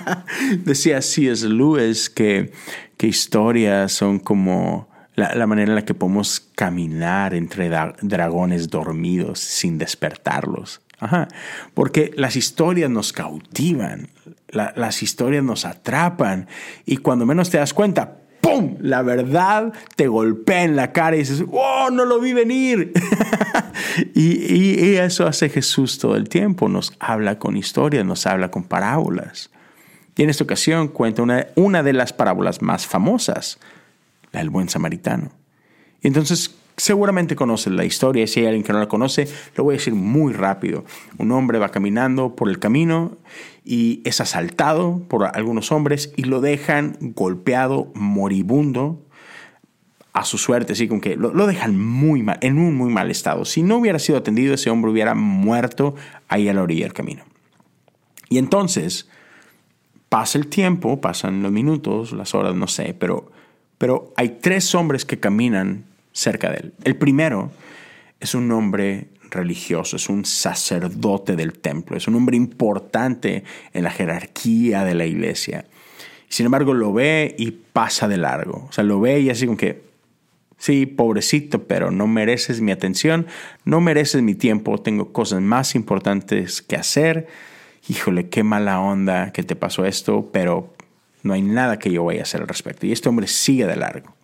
Decía 0.64 1.02
C.S. 1.02 1.46
Lewis 1.46 2.08
que, 2.08 2.52
que 2.96 3.06
historias 3.06 3.92
son 3.92 4.18
como 4.18 4.95
la, 5.16 5.46
manera 5.46 5.70
en 5.70 5.74
la 5.74 5.84
que 5.84 5.94
podemos 5.94 6.40
caminar 6.54 7.34
entre 7.34 7.68
dragones 7.68 8.68
dormidos 8.68 9.40
sin 9.40 9.78
despertarlos. 9.78 10.82
Ajá. 10.98 11.28
Porque 11.74 12.12
las 12.16 12.36
historias 12.36 12.90
nos 12.90 13.12
cautivan, 13.12 14.10
las 14.48 15.02
historias 15.02 15.42
nos 15.42 15.64
atrapan 15.64 16.48
y 16.84 16.98
cuando 16.98 17.26
menos 17.26 17.50
te 17.50 17.58
das 17.58 17.74
cuenta, 17.74 18.18
¡pum! 18.40 18.76
La 18.80 19.02
verdad 19.02 19.72
te 19.96 20.06
golpea 20.06 20.64
en 20.64 20.76
la 20.76 20.92
cara 20.92 21.16
y 21.16 21.20
dices, 21.20 21.44
¡oh, 21.50 21.90
no 21.90 22.04
lo 22.04 22.20
vi 22.20 22.32
venir! 22.32 22.92
y, 24.14 24.96
eso 24.96 25.26
hace 25.26 25.48
Jesús 25.48 25.98
todo 25.98 26.16
el 26.16 26.28
tiempo, 26.28 26.68
nos 26.68 26.94
habla 26.98 27.38
con 27.38 27.56
historias, 27.56 28.04
nos 28.04 28.26
habla 28.26 28.50
con 28.50 28.64
parábolas. 28.64 29.50
Y 30.16 30.22
en 30.22 30.30
esta 30.30 30.44
ocasión 30.44 30.88
cuenta 30.88 31.22
una 31.56 31.82
de 31.82 31.92
las 31.92 32.14
parábolas 32.14 32.62
más 32.62 32.86
famosas, 32.86 33.58
la 34.42 34.50
buen 34.50 34.68
samaritano. 34.68 35.30
Y 36.02 36.08
entonces 36.08 36.54
seguramente 36.76 37.36
conoces 37.36 37.72
la 37.72 37.84
historia, 37.84 38.26
si 38.26 38.40
hay 38.40 38.46
alguien 38.46 38.62
que 38.62 38.72
no 38.72 38.78
la 38.78 38.88
conoce, 38.88 39.28
lo 39.54 39.64
voy 39.64 39.74
a 39.74 39.78
decir 39.78 39.94
muy 39.94 40.32
rápido. 40.32 40.84
Un 41.18 41.32
hombre 41.32 41.58
va 41.58 41.70
caminando 41.70 42.36
por 42.36 42.48
el 42.48 42.58
camino 42.58 43.16
y 43.64 44.02
es 44.04 44.20
asaltado 44.20 45.02
por 45.08 45.24
algunos 45.24 45.72
hombres 45.72 46.12
y 46.16 46.24
lo 46.24 46.40
dejan 46.40 46.96
golpeado, 47.00 47.90
moribundo, 47.94 49.02
a 50.12 50.24
su 50.24 50.38
suerte, 50.38 50.72
así 50.72 50.88
como 50.88 51.02
que 51.02 51.14
lo, 51.14 51.34
lo, 51.34 51.46
dejan 51.46 51.78
muy 51.78 52.22
mal, 52.22 52.38
en 52.40 52.56
un 52.56 52.74
muy 52.74 52.90
mal 52.90 53.10
estado. 53.10 53.44
Si 53.44 53.62
no 53.62 53.76
hubiera 53.76 53.98
sido 53.98 54.16
atendido, 54.16 54.54
ese 54.54 54.70
hombre 54.70 54.90
hubiera 54.90 55.14
muerto 55.14 55.94
ahí 56.28 56.48
a 56.48 56.54
la 56.54 56.62
orilla 56.62 56.86
del 56.86 56.94
camino. 56.94 57.22
Y 58.30 58.38
entonces 58.38 59.10
pasa 60.08 60.38
el 60.38 60.46
tiempo, 60.46 61.02
pasan 61.02 61.42
los 61.42 61.52
minutos, 61.52 62.12
las 62.12 62.34
horas, 62.34 62.54
no 62.54 62.66
sé, 62.66 62.94
pero, 62.98 63.30
pero 63.78 64.12
hay 64.16 64.38
tres 64.40 64.74
hombres 64.74 65.04
que 65.04 65.18
caminan 65.18 65.84
cerca 66.12 66.50
de 66.50 66.56
él. 66.56 66.72
El 66.84 66.96
primero 66.96 67.50
es 68.20 68.34
un 68.34 68.50
hombre 68.52 69.08
religioso, 69.30 69.96
es 69.96 70.08
un 70.08 70.24
sacerdote 70.24 71.36
del 71.36 71.52
templo, 71.54 71.96
es 71.96 72.08
un 72.08 72.14
hombre 72.14 72.36
importante 72.36 73.44
en 73.72 73.84
la 73.84 73.90
jerarquía 73.90 74.84
de 74.84 74.94
la 74.94 75.06
iglesia. 75.06 75.66
Sin 76.28 76.46
embargo, 76.46 76.74
lo 76.74 76.92
ve 76.92 77.34
y 77.38 77.50
pasa 77.50 78.08
de 78.08 78.16
largo. 78.16 78.66
O 78.68 78.72
sea, 78.72 78.84
lo 78.84 79.00
ve 79.00 79.20
y 79.20 79.30
así 79.30 79.46
como 79.46 79.58
que, 79.58 79.82
sí, 80.58 80.86
pobrecito, 80.86 81.64
pero 81.64 81.90
no 81.90 82.06
mereces 82.06 82.60
mi 82.60 82.72
atención, 82.72 83.26
no 83.64 83.80
mereces 83.80 84.22
mi 84.22 84.34
tiempo, 84.34 84.78
tengo 84.78 85.12
cosas 85.12 85.40
más 85.40 85.74
importantes 85.74 86.62
que 86.62 86.76
hacer. 86.76 87.28
Híjole, 87.88 88.28
qué 88.28 88.42
mala 88.42 88.80
onda 88.80 89.32
que 89.32 89.44
te 89.44 89.54
pasó 89.54 89.84
esto, 89.84 90.30
pero 90.32 90.74
no 91.26 91.34
hay 91.34 91.42
nada 91.42 91.78
que 91.78 91.90
yo 91.90 92.04
vaya 92.04 92.20
a 92.20 92.22
hacer 92.22 92.40
al 92.40 92.48
respecto. 92.48 92.86
Y 92.86 92.92
este 92.92 93.08
hombre 93.08 93.26
sigue 93.26 93.66
de 93.66 93.76
largo. 93.76 94.14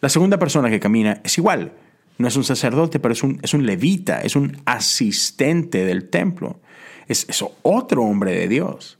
La 0.00 0.08
segunda 0.08 0.38
persona 0.38 0.70
que 0.70 0.80
camina 0.80 1.20
es 1.24 1.38
igual. 1.38 1.72
No 2.18 2.28
es 2.28 2.36
un 2.36 2.44
sacerdote, 2.44 3.00
pero 3.00 3.12
es 3.12 3.22
un, 3.22 3.40
es 3.42 3.54
un 3.54 3.66
levita, 3.66 4.20
es 4.20 4.36
un 4.36 4.60
asistente 4.64 5.84
del 5.84 6.08
templo. 6.08 6.60
Es, 7.08 7.26
es 7.28 7.44
otro 7.62 8.02
hombre 8.02 8.32
de 8.32 8.48
Dios. 8.48 8.98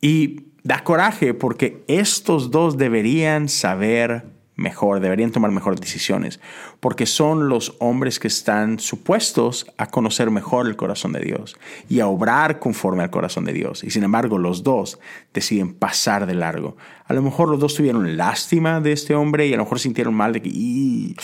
Y 0.00 0.46
da 0.62 0.84
coraje 0.84 1.34
porque 1.34 1.84
estos 1.88 2.50
dos 2.50 2.76
deberían 2.76 3.48
saber 3.48 4.35
mejor, 4.56 5.00
deberían 5.00 5.30
tomar 5.30 5.50
mejores 5.50 5.80
decisiones, 5.80 6.40
porque 6.80 7.06
son 7.06 7.48
los 7.48 7.76
hombres 7.78 8.18
que 8.18 8.28
están 8.28 8.78
supuestos 8.78 9.66
a 9.76 9.86
conocer 9.86 10.30
mejor 10.30 10.66
el 10.66 10.76
corazón 10.76 11.12
de 11.12 11.20
Dios 11.20 11.56
y 11.88 12.00
a 12.00 12.08
obrar 12.08 12.58
conforme 12.58 13.02
al 13.02 13.10
corazón 13.10 13.44
de 13.44 13.52
Dios. 13.52 13.84
Y 13.84 13.90
sin 13.90 14.02
embargo, 14.02 14.38
los 14.38 14.62
dos 14.62 14.98
deciden 15.34 15.74
pasar 15.74 16.26
de 16.26 16.34
largo. 16.34 16.76
A 17.04 17.12
lo 17.12 17.22
mejor 17.22 17.50
los 17.50 17.60
dos 17.60 17.74
tuvieron 17.74 18.16
lástima 18.16 18.80
de 18.80 18.92
este 18.92 19.14
hombre 19.14 19.46
y 19.46 19.52
a 19.52 19.58
lo 19.58 19.64
mejor 19.64 19.78
sintieron 19.78 20.14
mal 20.14 20.32
de 20.32 20.42
que 20.42 21.14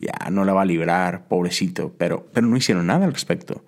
ya 0.00 0.30
no 0.30 0.44
la 0.44 0.52
va 0.52 0.62
a 0.62 0.66
librar, 0.66 1.28
pobrecito, 1.28 1.94
pero, 1.96 2.26
pero 2.32 2.46
no 2.46 2.56
hicieron 2.56 2.86
nada 2.86 3.06
al 3.06 3.12
respecto 3.12 3.64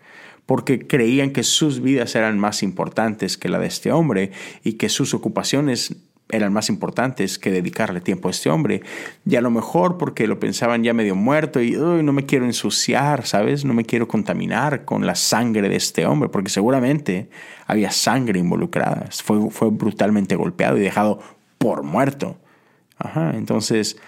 porque 0.46 0.86
creían 0.86 1.32
que 1.32 1.42
sus 1.42 1.80
vidas 1.80 2.14
eran 2.14 2.38
más 2.38 2.62
importantes 2.62 3.36
que 3.36 3.48
la 3.48 3.58
de 3.58 3.66
este 3.66 3.90
hombre 3.90 4.30
y 4.62 4.74
que 4.74 4.88
sus 4.88 5.12
ocupaciones 5.12 5.96
eran 6.28 6.52
más 6.52 6.68
importantes 6.68 7.38
que 7.38 7.52
dedicarle 7.52 8.00
tiempo 8.00 8.28
a 8.28 8.30
este 8.32 8.50
hombre. 8.50 8.82
Y 9.24 9.36
a 9.36 9.40
lo 9.40 9.50
mejor 9.50 9.96
porque 9.96 10.26
lo 10.26 10.40
pensaban 10.40 10.82
ya 10.82 10.92
medio 10.92 11.14
muerto 11.14 11.60
y 11.62 11.72
no 11.72 12.12
me 12.12 12.26
quiero 12.26 12.44
ensuciar, 12.44 13.26
¿sabes? 13.26 13.64
No 13.64 13.74
me 13.74 13.84
quiero 13.84 14.08
contaminar 14.08 14.84
con 14.84 15.06
la 15.06 15.14
sangre 15.14 15.68
de 15.68 15.76
este 15.76 16.06
hombre, 16.06 16.28
porque 16.28 16.50
seguramente 16.50 17.28
había 17.66 17.90
sangre 17.90 18.40
involucrada. 18.40 19.08
Fue, 19.10 19.70
brutalmente 19.70 20.34
golpeado 20.36 20.76
y 20.76 20.80
dejado 20.80 21.20
por 21.58 21.84
muerto. 21.84 22.38
Ajá, 22.98 23.32
entonces, 23.34 23.98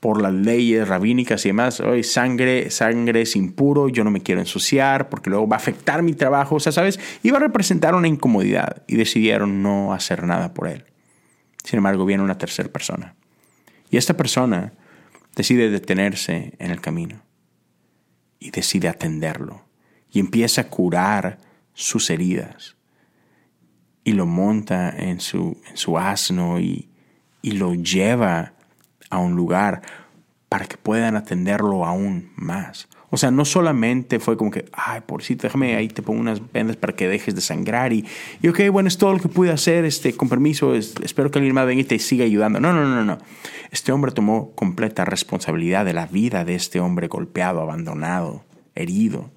por 0.00 0.20
las 0.20 0.32
leyes 0.32 0.88
rabínicas 0.88 1.44
y 1.44 1.50
demás, 1.50 1.80
hoy 1.80 2.02
sangre, 2.02 2.70
sangre 2.70 3.22
es 3.22 3.36
impuro, 3.36 3.88
yo 3.88 4.02
no 4.02 4.10
me 4.10 4.22
quiero 4.22 4.40
ensuciar 4.40 5.10
porque 5.10 5.30
luego 5.30 5.46
va 5.46 5.56
a 5.56 5.58
afectar 5.58 6.02
mi 6.02 6.14
trabajo, 6.14 6.56
o 6.56 6.60
sea, 6.60 6.72
¿sabes? 6.72 6.98
Iba 7.22 7.36
a 7.36 7.40
representar 7.40 7.94
una 7.94 8.08
incomodidad 8.08 8.82
y 8.86 8.96
decidieron 8.96 9.62
no 9.62 9.92
hacer 9.92 10.24
nada 10.24 10.54
por 10.54 10.68
él. 10.68 10.89
Sin 11.64 11.78
embargo, 11.78 12.04
viene 12.04 12.22
una 12.22 12.38
tercera 12.38 12.68
persona. 12.68 13.14
Y 13.90 13.96
esta 13.96 14.16
persona 14.16 14.72
decide 15.36 15.70
detenerse 15.70 16.54
en 16.58 16.70
el 16.70 16.80
camino 16.80 17.22
y 18.38 18.50
decide 18.50 18.88
atenderlo 18.88 19.64
y 20.10 20.20
empieza 20.20 20.62
a 20.62 20.68
curar 20.68 21.38
sus 21.74 22.10
heridas 22.10 22.76
y 24.04 24.12
lo 24.12 24.26
monta 24.26 24.90
en 24.90 25.20
su, 25.20 25.60
en 25.68 25.76
su 25.76 25.98
asno 25.98 26.58
y, 26.58 26.88
y 27.42 27.52
lo 27.52 27.74
lleva 27.74 28.54
a 29.10 29.18
un 29.18 29.34
lugar 29.36 29.82
para 30.48 30.66
que 30.66 30.76
puedan 30.76 31.16
atenderlo 31.16 31.84
aún 31.84 32.32
más. 32.36 32.88
O 33.10 33.16
sea, 33.16 33.32
no 33.32 33.44
solamente 33.44 34.20
fue 34.20 34.36
como 34.36 34.52
que, 34.52 34.66
ay, 34.72 35.00
pobrecito, 35.04 35.42
déjame 35.42 35.74
ahí 35.74 35.88
te 35.88 36.00
pongo 36.00 36.20
unas 36.20 36.40
vendas 36.52 36.76
para 36.76 36.94
que 36.94 37.08
dejes 37.08 37.34
de 37.34 37.40
sangrar 37.40 37.92
y, 37.92 38.06
y 38.40 38.48
ok, 38.48 38.70
bueno, 38.70 38.88
es 38.88 38.98
todo 38.98 39.12
lo 39.12 39.18
que 39.18 39.28
pude 39.28 39.50
hacer, 39.50 39.84
este, 39.84 40.12
con 40.12 40.28
permiso, 40.28 40.74
espero 40.74 41.30
que 41.30 41.40
alguien 41.40 41.54
más 41.54 41.66
venga 41.66 41.82
y 41.82 41.84
te 41.84 41.98
siga 41.98 42.24
ayudando. 42.24 42.60
No, 42.60 42.72
no, 42.72 42.84
no, 42.84 43.04
no. 43.04 43.18
Este 43.72 43.90
hombre 43.90 44.12
tomó 44.12 44.52
completa 44.54 45.04
responsabilidad 45.04 45.84
de 45.84 45.92
la 45.92 46.06
vida 46.06 46.44
de 46.44 46.54
este 46.54 46.78
hombre 46.78 47.08
golpeado, 47.08 47.60
abandonado, 47.60 48.44
herido 48.76 49.30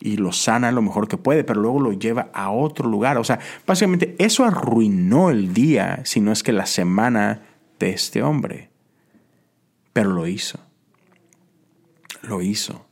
y 0.00 0.16
lo 0.16 0.32
sana 0.32 0.72
lo 0.72 0.82
mejor 0.82 1.08
que 1.08 1.18
puede, 1.18 1.44
pero 1.44 1.60
luego 1.60 1.78
lo 1.78 1.92
lleva 1.92 2.30
a 2.32 2.50
otro 2.50 2.88
lugar. 2.88 3.18
O 3.18 3.24
sea, 3.24 3.38
básicamente 3.66 4.16
eso 4.18 4.44
arruinó 4.44 5.30
el 5.30 5.52
día, 5.52 6.00
si 6.04 6.20
no 6.20 6.32
es 6.32 6.42
que 6.42 6.52
la 6.52 6.66
semana 6.66 7.42
de 7.78 7.90
este 7.90 8.22
hombre. 8.22 8.70
Pero 9.92 10.10
lo 10.10 10.26
hizo 10.26 10.58
lo 12.22 12.42
hizo. 12.42 12.86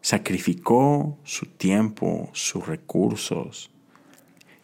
Sacrificó 0.00 1.18
su 1.24 1.46
tiempo, 1.46 2.28
sus 2.32 2.66
recursos 2.66 3.70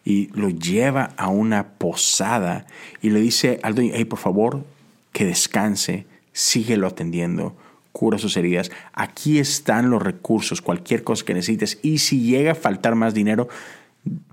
y 0.03 0.27
lo 0.33 0.49
lleva 0.49 1.13
a 1.17 1.27
una 1.27 1.73
posada 1.73 2.65
y 3.01 3.09
le 3.11 3.19
dice 3.19 3.59
al 3.63 3.75
dueño, 3.75 3.93
hey, 3.95 4.05
por 4.05 4.19
favor, 4.19 4.65
que 5.11 5.25
descanse, 5.25 6.05
síguelo 6.33 6.87
atendiendo, 6.87 7.55
cura 7.91 8.17
sus 8.17 8.37
heridas. 8.37 8.71
Aquí 8.93 9.39
están 9.39 9.89
los 9.89 10.01
recursos, 10.01 10.61
cualquier 10.61 11.03
cosa 11.03 11.25
que 11.25 11.33
necesites. 11.33 11.79
Y 11.81 11.99
si 11.99 12.21
llega 12.21 12.53
a 12.53 12.55
faltar 12.55 12.95
más 12.95 13.13
dinero, 13.13 13.47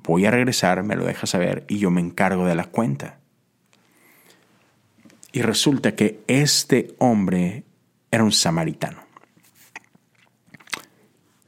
voy 0.05 0.27
a 0.27 0.31
regresar, 0.31 0.83
me 0.83 0.97
lo 0.97 1.05
dejas 1.05 1.31
saber 1.31 1.65
y 1.69 1.79
yo 1.79 1.91
me 1.91 2.01
encargo 2.01 2.47
de 2.47 2.55
la 2.55 2.65
cuenta. 2.65 3.19
Y 5.33 5.43
resulta 5.43 5.95
que 5.95 6.21
este 6.27 6.95
hombre 6.99 7.65
era 8.11 8.25
un 8.25 8.33
samaritano. 8.33 9.08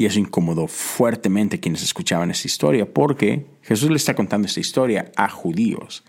Y 0.00 0.06
eso 0.06 0.18
incomodó 0.18 0.66
fuertemente 0.66 1.56
a 1.56 1.60
quienes 1.60 1.82
escuchaban 1.82 2.30
esta 2.30 2.48
historia, 2.48 2.90
porque 2.90 3.44
Jesús 3.60 3.90
le 3.90 3.96
está 3.96 4.14
contando 4.14 4.46
esta 4.48 4.58
historia 4.58 5.12
a 5.14 5.28
judíos 5.28 6.04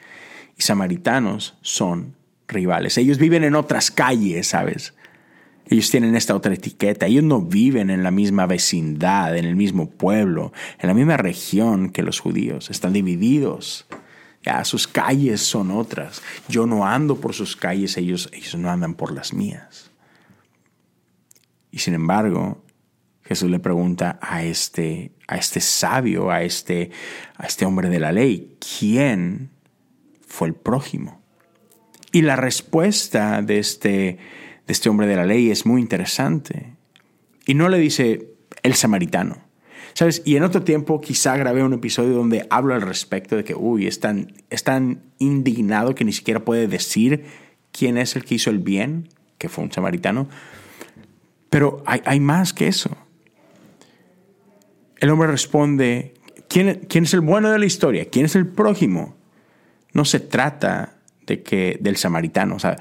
y 0.57 0.61
samaritanos 0.61 1.57
son 1.61 2.15
rivales. 2.47 2.97
Ellos 2.97 3.17
viven 3.17 3.43
en 3.43 3.53
otras 3.53 3.91
calles, 3.91 4.47
¿sabes? 4.47 4.93
Ellos 5.65 5.91
tienen 5.91 6.15
esta 6.15 6.33
otra 6.33 6.53
etiqueta. 6.53 7.05
Ellos 7.05 7.25
no 7.25 7.41
viven 7.41 7.89
en 7.89 8.01
la 8.01 8.11
misma 8.11 8.45
vecindad, 8.45 9.35
en 9.35 9.43
el 9.43 9.57
mismo 9.57 9.89
pueblo, 9.89 10.53
en 10.79 10.87
la 10.87 10.93
misma 10.93 11.17
región 11.17 11.89
que 11.89 12.01
los 12.01 12.21
judíos. 12.21 12.69
Están 12.69 12.93
divididos. 12.93 13.87
Ya, 14.41 14.63
sus 14.63 14.87
calles 14.87 15.41
son 15.41 15.69
otras. 15.69 16.21
Yo 16.47 16.65
no 16.65 16.85
ando 16.85 17.19
por 17.19 17.33
sus 17.33 17.57
calles, 17.57 17.97
ellos, 17.97 18.29
ellos 18.31 18.55
no 18.55 18.71
andan 18.71 18.93
por 18.93 19.11
las 19.11 19.33
mías. 19.33 19.91
Y 21.71 21.79
sin 21.79 21.93
embargo, 21.93 22.60
Jesús 23.31 23.49
le 23.49 23.59
pregunta 23.59 24.19
a 24.21 24.43
este, 24.43 25.13
a 25.25 25.37
este 25.37 25.61
sabio, 25.61 26.31
a 26.31 26.43
este, 26.43 26.91
a 27.37 27.45
este 27.45 27.65
hombre 27.65 27.87
de 27.87 28.01
la 28.01 28.11
ley, 28.11 28.57
¿quién 28.59 29.51
fue 30.27 30.49
el 30.49 30.53
prójimo? 30.53 31.21
Y 32.11 32.23
la 32.23 32.35
respuesta 32.35 33.41
de 33.41 33.59
este, 33.59 33.89
de 33.89 34.17
este 34.67 34.89
hombre 34.89 35.07
de 35.07 35.15
la 35.15 35.25
ley 35.25 35.49
es 35.49 35.65
muy 35.65 35.79
interesante. 35.79 36.75
Y 37.45 37.53
no 37.53 37.69
le 37.69 37.77
dice 37.77 38.33
el 38.63 38.73
samaritano. 38.73 39.37
¿Sabes? 39.93 40.23
Y 40.25 40.35
en 40.35 40.43
otro 40.43 40.63
tiempo 40.63 40.99
quizá 40.99 41.37
grabé 41.37 41.63
un 41.63 41.71
episodio 41.71 42.11
donde 42.11 42.47
hablo 42.49 42.73
al 42.73 42.81
respecto 42.81 43.37
de 43.37 43.45
que, 43.45 43.55
uy, 43.55 43.87
es 43.87 44.01
tan, 44.01 44.33
es 44.49 44.65
tan 44.65 45.03
indignado 45.19 45.95
que 45.95 46.03
ni 46.03 46.11
siquiera 46.11 46.43
puede 46.43 46.67
decir 46.67 47.23
quién 47.71 47.97
es 47.97 48.17
el 48.17 48.25
que 48.25 48.35
hizo 48.35 48.49
el 48.49 48.59
bien, 48.59 49.07
que 49.37 49.47
fue 49.47 49.63
un 49.63 49.71
samaritano. 49.71 50.27
Pero 51.49 51.81
hay, 51.85 52.01
hay 52.03 52.19
más 52.19 52.51
que 52.51 52.67
eso. 52.67 52.97
El 55.01 55.09
hombre 55.09 55.27
responde, 55.27 56.13
¿quién, 56.47 56.85
¿quién, 56.87 57.05
es 57.05 57.13
el 57.15 57.21
bueno 57.21 57.49
de 57.51 57.57
la 57.57 57.65
historia? 57.65 58.05
¿Quién 58.05 58.25
es 58.25 58.35
el 58.35 58.45
prójimo? 58.47 59.15
No 59.93 60.05
se 60.05 60.19
trata 60.19 60.93
de 61.25 61.41
que, 61.41 61.79
del 61.81 61.97
samaritano. 61.97 62.55
O 62.55 62.59
sea, 62.59 62.77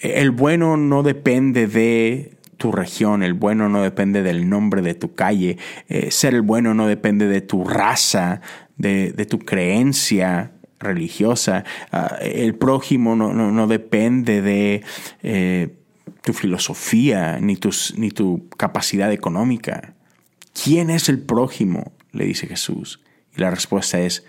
el 0.00 0.32
bueno 0.32 0.76
no 0.76 1.02
depende 1.02 1.66
de 1.66 2.36
tu 2.58 2.72
región, 2.72 3.22
el 3.22 3.32
bueno 3.32 3.70
no 3.70 3.82
depende 3.82 4.22
del 4.22 4.50
nombre 4.50 4.82
de 4.82 4.94
tu 4.94 5.14
calle, 5.14 5.56
eh, 5.88 6.10
ser 6.10 6.34
el 6.34 6.42
bueno 6.42 6.74
no 6.74 6.86
depende 6.86 7.26
de 7.26 7.40
tu 7.40 7.64
raza, 7.64 8.42
de, 8.76 9.12
tu 9.28 9.38
creencia 9.38 10.52
religiosa, 10.78 11.64
ah, 11.90 12.18
el 12.20 12.54
prójimo 12.54 13.16
no, 13.16 13.66
depende 13.66 14.42
de... 14.42 14.82
Eh, 15.22 15.74
tu 16.22 16.32
filosofía, 16.32 17.38
ni, 17.40 17.56
ni 17.96 18.10
tu 18.10 18.48
capacidad 18.56 19.12
económica. 19.12 19.94
¿Quién 20.62 20.90
es 20.90 21.08
el 21.08 21.20
prójimo? 21.20 21.92
le 22.12 22.24
dice 22.24 22.46
Jesús. 22.46 23.00
Y 23.36 23.40
la 23.40 23.50
respuesta 23.50 24.00
es, 24.00 24.24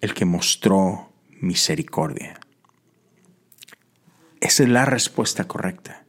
el 0.00 0.14
que 0.14 0.24
mostró 0.24 1.12
misericordia. 1.40 2.38
Esa 4.40 4.62
es 4.62 4.68
la 4.68 4.84
respuesta 4.84 5.44
correcta. 5.44 6.04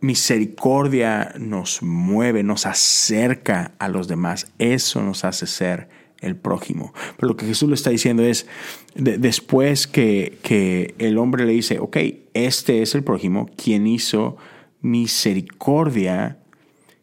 Misericordia 0.00 1.34
nos 1.38 1.82
mueve, 1.82 2.42
nos 2.42 2.66
acerca 2.66 3.72
a 3.78 3.88
los 3.88 4.06
demás. 4.06 4.52
Eso 4.58 5.02
nos 5.02 5.24
hace 5.24 5.46
ser 5.46 5.88
el 6.20 6.36
prójimo. 6.36 6.94
Pero 7.16 7.28
lo 7.28 7.36
que 7.36 7.46
Jesús 7.46 7.68
le 7.68 7.74
está 7.74 7.90
diciendo 7.90 8.22
es, 8.22 8.46
después 8.94 9.86
que, 9.86 10.38
que 10.42 10.94
el 10.98 11.18
hombre 11.18 11.44
le 11.44 11.52
dice, 11.52 11.80
ok, 11.80 11.96
este 12.34 12.82
es 12.82 12.94
el 12.94 13.02
prójimo, 13.02 13.50
quien 13.56 13.86
hizo 13.86 14.36
misericordia, 14.84 16.38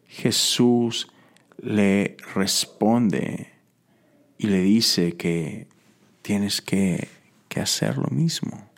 Jesús 0.06 1.08
le 1.58 2.16
responde 2.34 3.48
y 4.38 4.46
le 4.46 4.60
dice 4.60 5.16
que 5.16 5.66
tienes 6.22 6.62
que, 6.62 7.08
que 7.48 7.60
hacer 7.60 7.98
lo 7.98 8.08
mismo. 8.08 8.70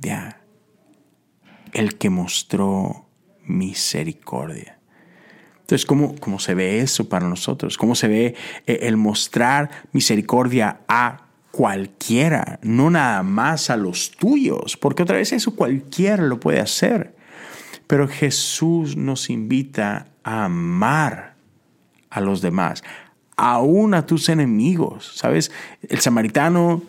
Ya, 0.00 0.42
el 1.72 1.96
que 1.96 2.10
mostró 2.10 3.06
misericordia. 3.46 4.78
Entonces, 5.60 5.86
¿cómo, 5.86 6.14
¿cómo, 6.16 6.38
se 6.38 6.54
ve 6.54 6.80
eso 6.80 7.08
para 7.08 7.26
nosotros? 7.26 7.78
¿Cómo 7.78 7.94
se 7.94 8.08
ve 8.08 8.34
eh, 8.66 8.80
el 8.82 8.98
mostrar 8.98 9.70
misericordia 9.92 10.80
a 10.88 11.26
cualquiera, 11.52 12.58
no 12.62 12.90
nada 12.90 13.22
más 13.22 13.70
a 13.70 13.78
los 13.78 14.10
tuyos? 14.10 14.76
Porque 14.76 15.02
otra 15.02 15.16
vez 15.16 15.32
eso 15.32 15.56
cualquiera 15.56 16.22
lo 16.22 16.38
puede 16.38 16.60
hacer. 16.60 17.17
Pero 17.88 18.06
Jesús 18.06 18.96
nos 18.96 19.30
invita 19.30 20.06
a 20.22 20.44
amar 20.44 21.34
a 22.10 22.20
los 22.20 22.40
demás, 22.40 22.84
aún 23.36 23.94
a 23.94 24.06
tus 24.06 24.28
enemigos. 24.28 25.16
¿Sabes? 25.16 25.50
El 25.88 25.98
samaritano 25.98 26.82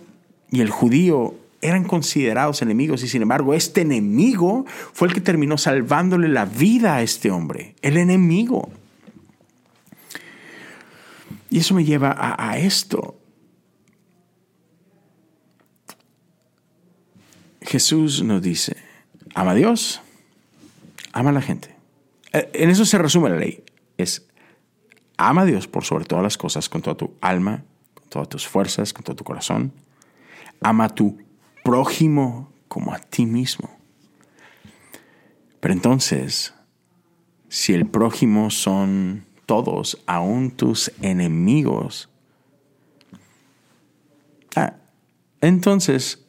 y 0.51 0.61
el 0.61 0.69
judío 0.69 1.33
eran 1.61 1.83
considerados 1.83 2.61
enemigos 2.61 3.03
y 3.03 3.07
sin 3.07 3.21
embargo 3.21 3.53
este 3.53 3.81
enemigo 3.81 4.65
fue 4.93 5.09
el 5.09 5.13
que 5.13 5.19
terminó 5.19 5.57
salvándole 5.57 6.29
la 6.29 6.45
vida 6.45 6.95
a 6.95 7.01
este 7.01 7.31
hombre, 7.31 7.75
el 7.81 7.97
enemigo. 7.97 8.69
Y 11.49 11.59
eso 11.59 11.73
me 11.73 11.83
lleva 11.83 12.15
a, 12.15 12.59
esto. 12.59 13.15
Jesús 17.61 18.21
nos 18.23 18.41
dice, 18.41 18.77
ama 19.33 19.51
a 19.51 19.55
Dios, 19.55 20.01
ama 21.13 21.29
a 21.29 21.33
la 21.33 21.41
gente. 21.41 21.75
Eh, 22.33 22.49
en 22.53 22.69
eso 22.69 22.85
se 22.85 22.97
resume 22.97 23.29
la 23.29 23.37
ley. 23.37 23.63
Es 23.97 24.27
ama 25.17 25.41
a 25.41 25.45
Dios 25.45 25.67
por 25.67 25.83
sobre 25.83 26.05
todas 26.05 26.23
las 26.23 26.37
cosas, 26.37 26.69
con 26.69 26.81
toda 26.81 26.95
tu 26.95 27.13
alma, 27.21 27.63
con 27.93 28.07
todas 28.09 28.29
tus 28.29 28.47
fuerzas, 28.47 28.93
con 28.93 29.03
todo 29.03 29.15
tu 29.15 29.23
corazón. 29.23 29.73
Ama 30.61 30.85
a 30.85 30.89
tu 30.89 31.17
prójimo 31.63 32.51
como 32.67 32.93
a 32.93 32.99
ti 32.99 33.25
mismo. 33.25 33.69
Pero 35.59 35.73
entonces, 35.73 36.53
si 37.49 37.73
el 37.73 37.85
prójimo 37.85 38.49
son 38.49 39.25
todos, 39.45 40.01
aún 40.05 40.51
tus 40.51 40.91
enemigos, 41.01 42.09
ah, 44.55 44.75
entonces 45.41 46.25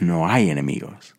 no 0.00 0.28
hay 0.28 0.50
enemigos. 0.50 1.11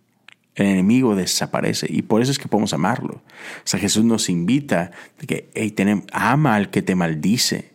El 0.56 0.68
enemigo 0.68 1.16
desaparece 1.16 1.88
y 1.90 2.04
por 2.04 2.22
eso 2.22 2.32
es 2.32 2.40
que 2.40 2.48
podemos 2.48 2.74
amarlo. 2.74 3.16
O 3.16 3.66
sea, 3.66 3.80
Jesús 3.80 4.04
nos 4.04 4.30
invita 4.30 4.92
de 5.20 5.28
que 5.28 6.06
ama 6.12 6.56
al 6.56 6.70
que 6.70 6.82
te 6.82 6.96
maldice. 6.96 7.72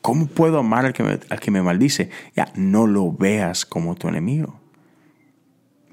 ¿Cómo 0.00 0.26
puedo 0.26 0.58
amar 0.58 0.86
al 0.86 0.92
que, 0.92 1.02
me, 1.02 1.18
al 1.28 1.40
que 1.40 1.50
me 1.50 1.62
maldice? 1.62 2.10
Ya, 2.34 2.52
no 2.54 2.86
lo 2.86 3.12
veas 3.12 3.66
como 3.66 3.96
tu 3.96 4.08
enemigo 4.08 4.60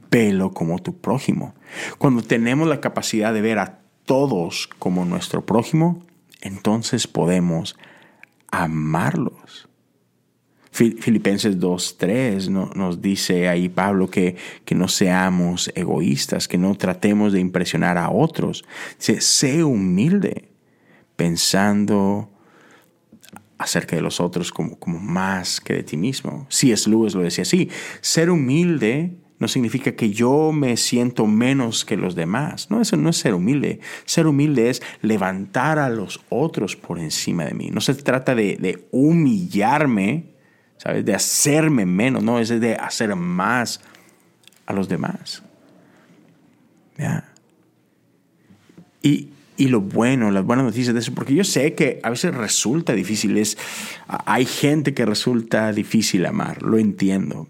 velo 0.10 0.52
como 0.52 0.80
tu 0.80 0.98
prójimo. 0.98 1.54
Cuando 1.98 2.22
tenemos 2.22 2.68
la 2.68 2.82
capacidad 2.82 3.34
de 3.34 3.42
ver 3.42 3.60
a 3.60 3.80
todos 4.06 4.70
como 4.80 5.06
nuestro 5.06 5.46
prójimo, 5.46 6.04
entonces 6.42 7.08
podemos 7.08 7.78
amarlos. 8.52 9.67
Filipenses 10.78 11.60
2.3 11.60 12.50
nos 12.76 13.02
dice 13.02 13.48
ahí 13.48 13.68
Pablo 13.68 14.10
que, 14.10 14.36
que 14.64 14.76
no 14.76 14.88
seamos 14.88 15.72
egoístas, 15.74 16.48
que 16.48 16.58
no 16.58 16.76
tratemos 16.76 17.34
de 17.34 17.40
impresionar 17.40 17.98
a 17.98 18.12
otros. 18.12 18.64
Dice, 19.00 19.22
sé 19.22 19.64
humilde, 19.64 20.50
pensando 21.16 22.30
acerca 23.58 23.96
de 23.96 24.04
los 24.04 24.20
otros 24.20 24.52
como, 24.52 24.78
como 24.78 25.00
más 25.00 25.60
que 25.60 25.74
de 25.74 25.84
ti 25.84 25.98
mismo. 25.98 26.46
Si 26.50 26.72
es 26.72 26.88
Lewis 26.88 27.16
lo 27.16 27.22
decía 27.22 27.42
así, 27.42 27.70
ser 28.02 28.30
humilde 28.30 29.18
no 29.40 29.48
significa 29.48 29.96
que 29.96 30.12
yo 30.12 30.52
me 30.52 30.78
siento 30.78 31.28
menos 31.28 31.86
que 31.86 31.98
los 31.98 32.16
demás. 32.16 32.72
No, 32.72 32.82
eso 32.82 32.98
no 32.98 33.10
es 33.10 33.18
ser 33.18 33.34
humilde. 33.34 33.80
Ser 34.06 34.28
humilde 34.28 34.70
es 34.70 34.82
levantar 35.02 35.78
a 35.80 35.90
los 35.90 36.22
otros 36.30 36.76
por 36.76 37.00
encima 37.00 37.46
de 37.46 37.54
mí. 37.54 37.70
No 37.72 37.82
se 37.82 37.94
trata 37.94 38.34
de, 38.34 38.88
humillarme, 38.92 40.37
¿sabes? 40.78 41.06
De 41.06 41.14
hacerme 41.14 41.86
menos, 41.86 42.24
no, 42.24 42.40
es 42.40 42.50
de 42.50 42.76
hacer 42.76 43.16
más 43.16 43.82
a 44.66 44.74
los 44.74 44.88
demás. 44.88 45.44
Y, 49.02 49.30
y 49.56 49.68
lo 49.68 49.82
bueno, 49.82 50.32
las 50.32 50.44
buenas 50.44 50.66
noticias 50.66 50.94
de 50.94 51.00
eso, 51.00 51.14
porque 51.14 51.36
yo 51.36 51.44
sé 51.44 51.74
que 51.74 52.00
a 52.04 52.10
veces 52.10 52.34
resulta 52.34 52.94
difícil, 52.94 53.38
es, 53.38 53.58
hay 54.08 54.46
gente 54.46 54.94
que 54.94 55.06
resulta 55.06 55.72
difícil 55.72 56.26
amar, 56.26 56.64
lo 56.64 56.78
entiendo, 56.78 57.48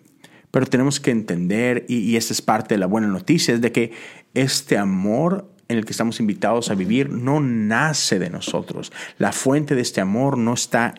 pero 0.51 0.65
tenemos 0.65 0.99
que 0.99 1.11
entender, 1.11 1.85
y, 1.87 1.99
y 1.99 2.17
esta 2.17 2.33
es 2.33 2.41
parte 2.41 2.75
de 2.75 2.79
la 2.79 2.85
buena 2.85 3.07
noticia, 3.07 3.53
es 3.53 3.61
de 3.61 3.71
que 3.71 3.93
este 4.33 4.77
amor 4.77 5.49
en 5.67 5.77
el 5.77 5.85
que 5.85 5.91
estamos 5.91 6.19
invitados 6.19 6.69
a 6.69 6.75
vivir 6.75 7.09
no 7.09 7.39
nace 7.39 8.19
de 8.19 8.29
nosotros. 8.29 8.91
La 9.17 9.31
fuente 9.31 9.75
de 9.75 9.81
este 9.81 10.01
amor 10.01 10.37
no 10.37 10.53
está, 10.53 10.95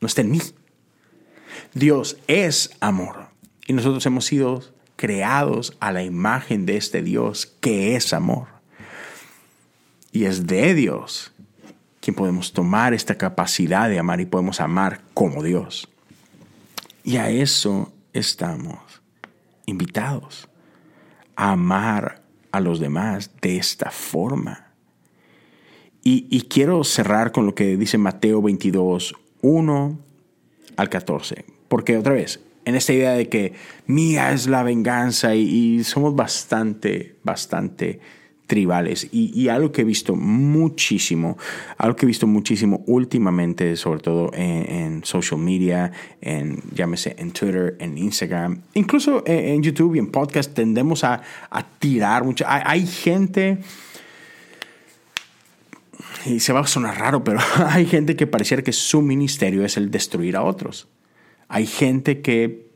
no 0.00 0.06
está 0.06 0.22
en 0.22 0.30
mí. 0.32 0.40
Dios 1.74 2.18
es 2.26 2.70
amor. 2.80 3.28
Y 3.66 3.72
nosotros 3.72 4.04
hemos 4.06 4.24
sido 4.24 4.62
creados 4.96 5.76
a 5.80 5.92
la 5.92 6.02
imagen 6.02 6.66
de 6.66 6.76
este 6.76 7.02
Dios 7.02 7.46
que 7.60 7.96
es 7.96 8.12
amor. 8.12 8.48
Y 10.12 10.24
es 10.24 10.46
de 10.46 10.74
Dios 10.74 11.32
quien 12.00 12.14
podemos 12.14 12.52
tomar 12.52 12.94
esta 12.94 13.16
capacidad 13.16 13.88
de 13.88 13.98
amar 13.98 14.20
y 14.20 14.26
podemos 14.26 14.60
amar 14.60 15.02
como 15.14 15.42
Dios. 15.42 15.88
Y 17.04 17.16
a 17.16 17.28
eso 17.30 17.92
estamos 18.12 18.78
invitados 19.66 20.48
a 21.36 21.52
amar 21.52 22.22
a 22.50 22.60
los 22.60 22.80
demás 22.80 23.30
de 23.40 23.58
esta 23.58 23.90
forma. 23.90 24.68
Y, 26.02 26.40
quiero 26.48 26.84
cerrar 26.84 27.32
con 27.32 27.44
lo 27.44 27.54
que 27.54 27.76
dice 27.76 27.98
Mateo 27.98 28.40
22, 28.40 29.14
1 29.42 29.98
al 30.78 30.88
14. 30.88 31.44
Porque 31.68 31.98
otra 31.98 32.14
vez, 32.14 32.40
en 32.64 32.74
esta 32.74 32.92
idea 32.92 33.12
de 33.12 33.28
que 33.28 33.52
mía 33.86 34.32
es 34.32 34.46
la 34.46 34.62
venganza 34.62 35.34
y 35.34 35.84
somos 35.84 36.14
bastante, 36.14 37.16
bastante 37.22 38.00
tribales. 38.48 39.08
Y, 39.12 39.48
algo 39.48 39.70
que 39.70 39.82
he 39.82 39.84
visto 39.84 40.16
muchísimo, 40.16 41.36
algo 41.76 41.94
que 41.94 42.06
he 42.06 42.08
visto 42.08 42.26
muchísimo 42.26 42.82
últimamente, 42.86 43.76
sobre 43.76 44.00
todo 44.00 44.30
en, 44.32 45.04
social 45.04 45.38
media, 45.38 45.92
en, 46.20 46.60
llámese, 46.74 47.14
en 47.18 47.30
Twitter, 47.30 47.76
en 47.78 47.98
Instagram, 47.98 48.62
incluso 48.74 49.22
en, 49.26 49.62
YouTube 49.62 49.96
y 49.96 49.98
en 49.98 50.08
podcast, 50.08 50.54
tendemos 50.54 51.04
a, 51.04 51.20
tirar 51.78 52.24
mucho. 52.24 52.44
Hay, 52.48 52.86
gente, 52.86 53.58
y 56.28 56.40
se 56.40 56.52
va 56.52 56.60
a 56.60 56.66
sonar 56.66 56.98
raro, 56.98 57.24
pero 57.24 57.40
hay 57.68 57.86
gente 57.86 58.16
que 58.16 58.26
pareciera 58.26 58.62
que 58.62 58.72
su 58.72 59.02
ministerio 59.02 59.64
es 59.64 59.76
el 59.76 59.90
destruir 59.90 60.36
a 60.36 60.42
otros. 60.42 60.88
Hay 61.48 61.66
gente 61.66 62.20
que 62.20 62.68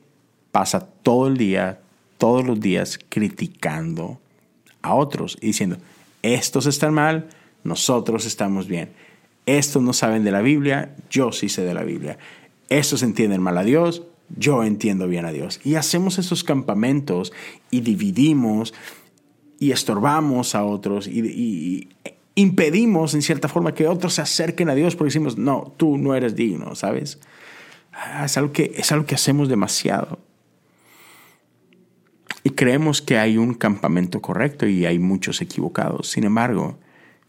pasa 0.50 0.80
todo 0.80 1.28
el 1.28 1.36
día, 1.36 1.80
todos 2.18 2.46
los 2.46 2.60
días 2.60 2.98
criticando 3.08 4.20
a 4.80 4.94
otros 4.94 5.36
y 5.40 5.48
diciendo, 5.48 5.76
estos 6.22 6.66
están 6.66 6.94
mal, 6.94 7.28
nosotros 7.64 8.26
estamos 8.26 8.66
bien. 8.66 8.90
Estos 9.46 9.82
no 9.82 9.92
saben 9.92 10.24
de 10.24 10.30
la 10.30 10.40
Biblia, 10.40 10.94
yo 11.10 11.32
sí 11.32 11.48
sé 11.48 11.62
de 11.62 11.74
la 11.74 11.82
Biblia. 11.82 12.18
Estos 12.68 13.02
entienden 13.02 13.42
mal 13.42 13.58
a 13.58 13.64
Dios, 13.64 14.02
yo 14.36 14.62
entiendo 14.64 15.08
bien 15.08 15.24
a 15.24 15.32
Dios. 15.32 15.60
Y 15.64 15.74
hacemos 15.74 16.18
esos 16.18 16.44
campamentos 16.44 17.32
y 17.70 17.80
dividimos 17.80 18.72
y 19.58 19.72
estorbamos 19.72 20.54
a 20.54 20.64
otros 20.64 21.06
y, 21.06 21.88
impedimos 22.34 23.14
en 23.14 23.22
cierta 23.22 23.48
forma 23.48 23.74
que 23.74 23.86
otros 23.86 24.14
se 24.14 24.22
acerquen 24.22 24.70
a 24.70 24.74
Dios 24.74 24.96
porque 24.96 25.08
decimos, 25.08 25.36
no, 25.36 25.74
tú 25.76 25.98
no 25.98 26.14
eres 26.14 26.34
digno, 26.34 26.74
¿sabes? 26.74 27.20
Ah, 27.92 28.24
es 28.24 28.36
algo 28.36 28.52
que, 28.52 28.72
es 28.76 28.90
algo 28.92 29.06
que 29.06 29.14
hacemos 29.14 29.48
demasiado. 29.48 30.18
Y 32.44 32.50
creemos 32.50 33.02
que 33.02 33.18
hay 33.18 33.38
un 33.38 33.54
campamento 33.54 34.20
correcto 34.20 34.66
y 34.66 34.86
hay 34.86 34.98
muchos 34.98 35.40
equivocados. 35.40 36.08
Sin 36.08 36.24
embargo, 36.24 36.78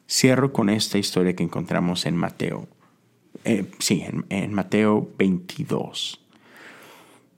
cierro 0.09 0.53
con 0.53 0.69
esta 0.69 0.97
historia 0.97 1.35
que 1.35 1.43
encontramos 1.43 2.05
en 2.05 2.15
Mateo. 2.15 2.67
Eh, 3.43 3.69
sí, 3.79 4.01
en, 4.01 4.25
en 4.29 4.53
Mateo 4.53 5.11
22. 5.19 6.19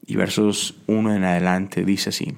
Y 0.06 0.16
versos 0.16 0.76
1 0.88 1.16
en 1.16 1.24
adelante 1.24 1.84
dice 1.84 2.10
así. 2.10 2.34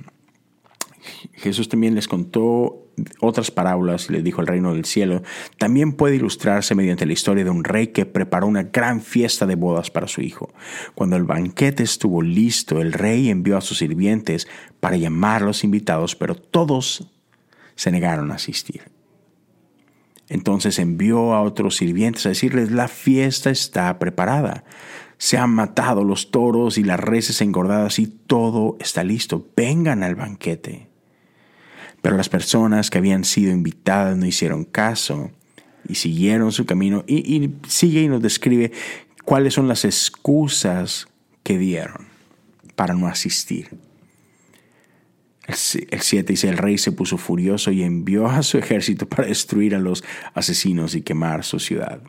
Jesús 1.33 1.69
también 1.69 1.93
les 1.93 2.07
contó 2.07 2.86
otras 3.19 3.51
parábolas 3.51 4.09
y 4.09 4.13
les 4.13 4.23
dijo 4.23 4.41
el 4.41 4.47
reino 4.47 4.73
del 4.73 4.85
cielo, 4.85 5.21
también 5.57 5.93
puede 5.93 6.15
ilustrarse 6.15 6.75
mediante 6.75 7.05
la 7.05 7.13
historia 7.13 7.43
de 7.43 7.49
un 7.49 7.63
rey 7.63 7.87
que 7.87 8.05
preparó 8.05 8.47
una 8.47 8.63
gran 8.63 9.01
fiesta 9.01 9.45
de 9.45 9.55
bodas 9.55 9.91
para 9.91 10.07
su 10.07 10.21
hijo. 10.21 10.53
Cuando 10.95 11.15
el 11.15 11.23
banquete 11.23 11.83
estuvo 11.83 12.21
listo, 12.21 12.81
el 12.81 12.93
rey 12.93 13.29
envió 13.29 13.57
a 13.57 13.61
sus 13.61 13.77
sirvientes 13.77 14.47
para 14.79 14.97
llamar 14.97 15.43
a 15.43 15.47
los 15.47 15.63
invitados, 15.63 16.15
pero 16.15 16.35
todos 16.35 17.11
se 17.75 17.91
negaron 17.91 18.31
a 18.31 18.35
asistir. 18.35 18.81
Entonces 20.29 20.79
envió 20.79 21.33
a 21.33 21.41
otros 21.41 21.77
sirvientes 21.77 22.25
a 22.25 22.29
decirles, 22.29 22.71
la 22.71 22.87
fiesta 22.87 23.49
está 23.49 23.97
preparada. 23.97 24.65
Se 25.17 25.37
han 25.37 25.51
matado 25.51 26.03
los 26.03 26.31
toros 26.31 26.77
y 26.77 26.83
las 26.83 26.99
reses 26.99 27.41
engordadas 27.41 27.97
y 27.99 28.07
todo 28.07 28.77
está 28.79 29.03
listo. 29.03 29.47
Vengan 29.55 30.03
al 30.03 30.15
banquete. 30.15 30.89
Pero 32.07 32.15
las 32.15 32.29
personas 32.29 32.89
que 32.89 32.99
habían 32.99 33.25
sido 33.25 33.51
invitadas 33.51 34.15
no 34.15 34.25
hicieron 34.25 34.63
caso 34.63 35.29
y 35.89 35.95
siguieron 35.95 36.53
su 36.53 36.65
camino. 36.65 37.03
Y, 37.05 37.49
sigue 37.67 38.03
y 38.03 38.07
nos 38.07 38.21
describe 38.21 38.71
cuáles 39.25 39.55
son 39.55 39.67
las 39.67 39.83
excusas 39.83 41.09
que 41.43 41.57
dieron 41.57 42.07
para 42.77 42.93
no 42.93 43.07
asistir. 43.07 43.77
El 45.47 45.99
7 45.99 46.31
dice, 46.31 46.47
el 46.47 46.57
rey 46.57 46.77
se 46.77 46.93
puso 46.93 47.17
furioso 47.17 47.71
y 47.71 47.83
envió 47.83 48.27
a 48.27 48.41
su 48.41 48.57
ejército 48.57 49.09
para 49.09 49.27
destruir 49.27 49.75
a 49.75 49.79
los 49.79 50.01
asesinos 50.33 50.95
y 50.95 51.01
quemar 51.01 51.43
su 51.43 51.59
ciudad. 51.59 51.99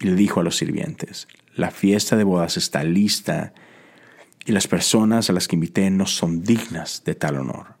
Y 0.00 0.06
le 0.06 0.14
dijo 0.14 0.40
a 0.40 0.44
los 0.44 0.56
sirvientes, 0.56 1.28
la 1.54 1.70
fiesta 1.70 2.16
de 2.16 2.24
bodas 2.24 2.56
está 2.56 2.84
lista 2.84 3.52
y 4.46 4.52
las 4.52 4.66
personas 4.66 5.28
a 5.28 5.34
las 5.34 5.46
que 5.46 5.56
invité 5.56 5.90
no 5.90 6.06
son 6.06 6.42
dignas 6.42 7.02
de 7.04 7.14
tal 7.14 7.36
honor. 7.36 7.77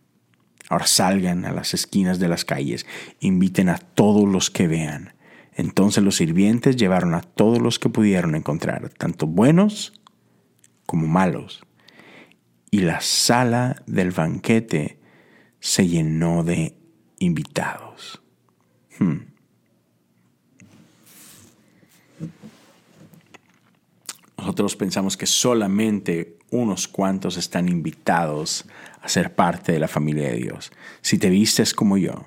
Ahora 0.68 0.86
salgan 0.86 1.44
a 1.44 1.52
las 1.52 1.74
esquinas 1.74 2.18
de 2.18 2.28
las 2.28 2.44
calles, 2.44 2.86
inviten 3.20 3.68
a 3.68 3.78
todos 3.78 4.28
los 4.28 4.50
que 4.50 4.68
vean. 4.68 5.14
Entonces 5.54 6.04
los 6.04 6.16
sirvientes 6.16 6.76
llevaron 6.76 7.14
a 7.14 7.22
todos 7.22 7.60
los 7.60 7.78
que 7.78 7.88
pudieron 7.88 8.34
encontrar, 8.34 8.90
tanto 8.90 9.26
buenos 9.26 10.00
como 10.86 11.06
malos. 11.06 11.62
Y 12.70 12.80
la 12.80 13.00
sala 13.00 13.82
del 13.86 14.10
banquete 14.10 15.00
se 15.58 15.88
llenó 15.88 16.44
de 16.44 16.76
invitados. 17.18 18.22
Hmm. 18.98 19.28
Nosotros 24.36 24.76
pensamos 24.76 25.16
que 25.16 25.26
solamente 25.26 26.38
unos 26.50 26.88
cuantos 26.88 27.36
están 27.36 27.68
invitados 27.68 28.64
a 29.00 29.08
ser 29.08 29.34
parte 29.34 29.72
de 29.72 29.78
la 29.78 29.88
familia 29.88 30.30
de 30.30 30.36
Dios. 30.36 30.72
Si 31.00 31.18
te 31.18 31.30
vistes 31.30 31.74
como 31.74 31.96
yo, 31.96 32.26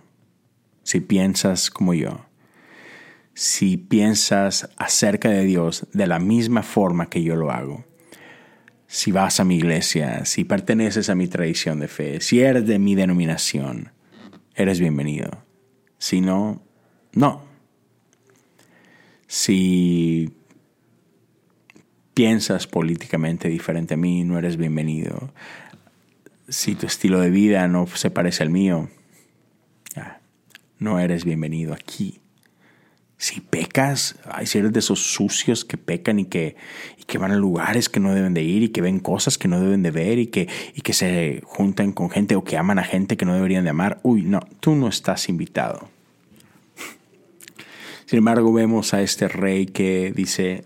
si 0.83 0.99
piensas 0.99 1.69
como 1.69 1.93
yo, 1.93 2.25
si 3.33 3.77
piensas 3.77 4.69
acerca 4.77 5.29
de 5.29 5.43
Dios 5.43 5.87
de 5.93 6.07
la 6.07 6.19
misma 6.19 6.63
forma 6.63 7.09
que 7.09 7.23
yo 7.23 7.35
lo 7.35 7.51
hago, 7.51 7.85
si 8.87 9.11
vas 9.11 9.39
a 9.39 9.45
mi 9.45 9.55
iglesia, 9.55 10.25
si 10.25 10.43
perteneces 10.43 11.09
a 11.09 11.15
mi 11.15 11.27
tradición 11.27 11.79
de 11.79 11.87
fe, 11.87 12.19
si 12.19 12.41
eres 12.41 12.67
de 12.67 12.77
mi 12.77 12.93
denominación, 12.95 13.91
eres 14.53 14.79
bienvenido. 14.79 15.45
Si 15.97 16.19
no, 16.19 16.61
no. 17.13 17.43
Si 19.27 20.33
piensas 22.13 22.67
políticamente 22.67 23.47
diferente 23.47 23.93
a 23.93 23.97
mí, 23.97 24.25
no 24.25 24.37
eres 24.37 24.57
bienvenido. 24.57 25.31
Si 26.51 26.75
tu 26.75 26.85
estilo 26.85 27.21
de 27.21 27.29
vida 27.29 27.65
no 27.69 27.87
se 27.87 28.11
parece 28.11 28.43
al 28.43 28.49
mío, 28.49 28.89
no 30.79 30.99
eres 30.99 31.23
bienvenido 31.23 31.73
aquí. 31.73 32.19
Si 33.17 33.39
pecas, 33.39 34.19
hay 34.29 34.45
si 34.47 34.57
eres 34.57 34.73
de 34.73 34.79
esos 34.79 34.99
sucios 34.99 35.63
que 35.63 35.77
pecan 35.77 36.19
y 36.19 36.25
que, 36.25 36.57
y 36.97 37.05
que 37.05 37.17
van 37.17 37.31
a 37.31 37.37
lugares 37.37 37.87
que 37.87 38.01
no 38.01 38.13
deben 38.13 38.33
de 38.33 38.43
ir 38.43 38.63
y 38.63 38.69
que 38.69 38.81
ven 38.81 38.99
cosas 38.99 39.37
que 39.37 39.47
no 39.47 39.61
deben 39.61 39.81
de 39.81 39.91
ver 39.91 40.19
y 40.19 40.27
que, 40.27 40.49
y 40.75 40.81
que 40.81 40.91
se 40.91 41.41
juntan 41.45 41.93
con 41.93 42.09
gente 42.09 42.35
o 42.35 42.43
que 42.43 42.57
aman 42.57 42.79
a 42.79 42.83
gente 42.83 43.15
que 43.15 43.25
no 43.25 43.33
deberían 43.33 43.63
de 43.63 43.69
amar, 43.69 44.01
uy, 44.03 44.23
no, 44.23 44.41
tú 44.59 44.75
no 44.75 44.89
estás 44.89 45.29
invitado. 45.29 45.87
Sin 48.07 48.17
embargo, 48.17 48.51
vemos 48.51 48.93
a 48.93 49.01
este 49.01 49.29
rey 49.29 49.67
que 49.67 50.11
dice, 50.13 50.65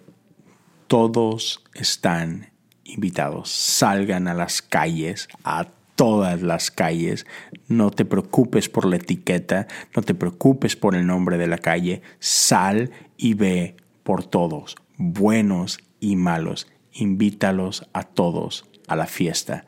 todos 0.87 1.63
están 1.75 2.49
invitados. 2.85 3.51
Salgan 3.51 4.27
a 4.27 4.33
las 4.33 4.63
calles, 4.63 5.29
a 5.43 5.74
todas 5.95 6.41
las 6.41 6.71
calles. 6.71 7.25
No 7.67 7.91
te 7.91 8.05
preocupes 8.05 8.69
por 8.69 8.85
la 8.85 8.97
etiqueta, 8.97 9.67
no 9.95 10.01
te 10.01 10.13
preocupes 10.13 10.75
por 10.75 10.95
el 10.95 11.07
nombre 11.07 11.37
de 11.37 11.47
la 11.47 11.57
calle. 11.57 12.01
Sal 12.19 12.91
y 13.17 13.33
ve 13.33 13.75
por 14.03 14.25
todos, 14.25 14.75
buenos 14.97 15.79
y 15.99 16.15
malos. 16.15 16.67
Invítalos 16.93 17.89
a 17.93 18.03
todos 18.03 18.65
a 18.87 18.95
la 18.95 19.07
fiesta. 19.07 19.65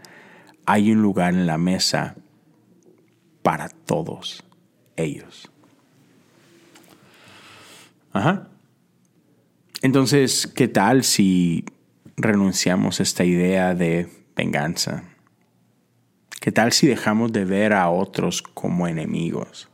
Hay 0.65 0.91
un 0.91 1.01
lugar 1.01 1.33
en 1.33 1.47
la 1.47 1.57
mesa 1.57 2.15
para 3.41 3.69
todos 3.69 4.43
ellos. 4.95 5.49
Ajá. 8.11 8.49
Entonces, 9.81 10.47
¿qué 10.47 10.67
tal 10.67 11.03
si 11.03 11.65
renunciamos 12.15 12.99
a 12.99 13.03
esta 13.03 13.23
idea 13.23 13.75
de 13.75 14.09
venganza? 14.35 15.03
¿Qué 16.47 16.53
tal 16.53 16.71
si 16.71 16.87
dejamos 16.87 17.33
de 17.33 17.43
ver 17.43 17.73
a 17.73 17.89
otros 17.89 18.41
como 18.41 18.87
enemigos? 18.87 19.67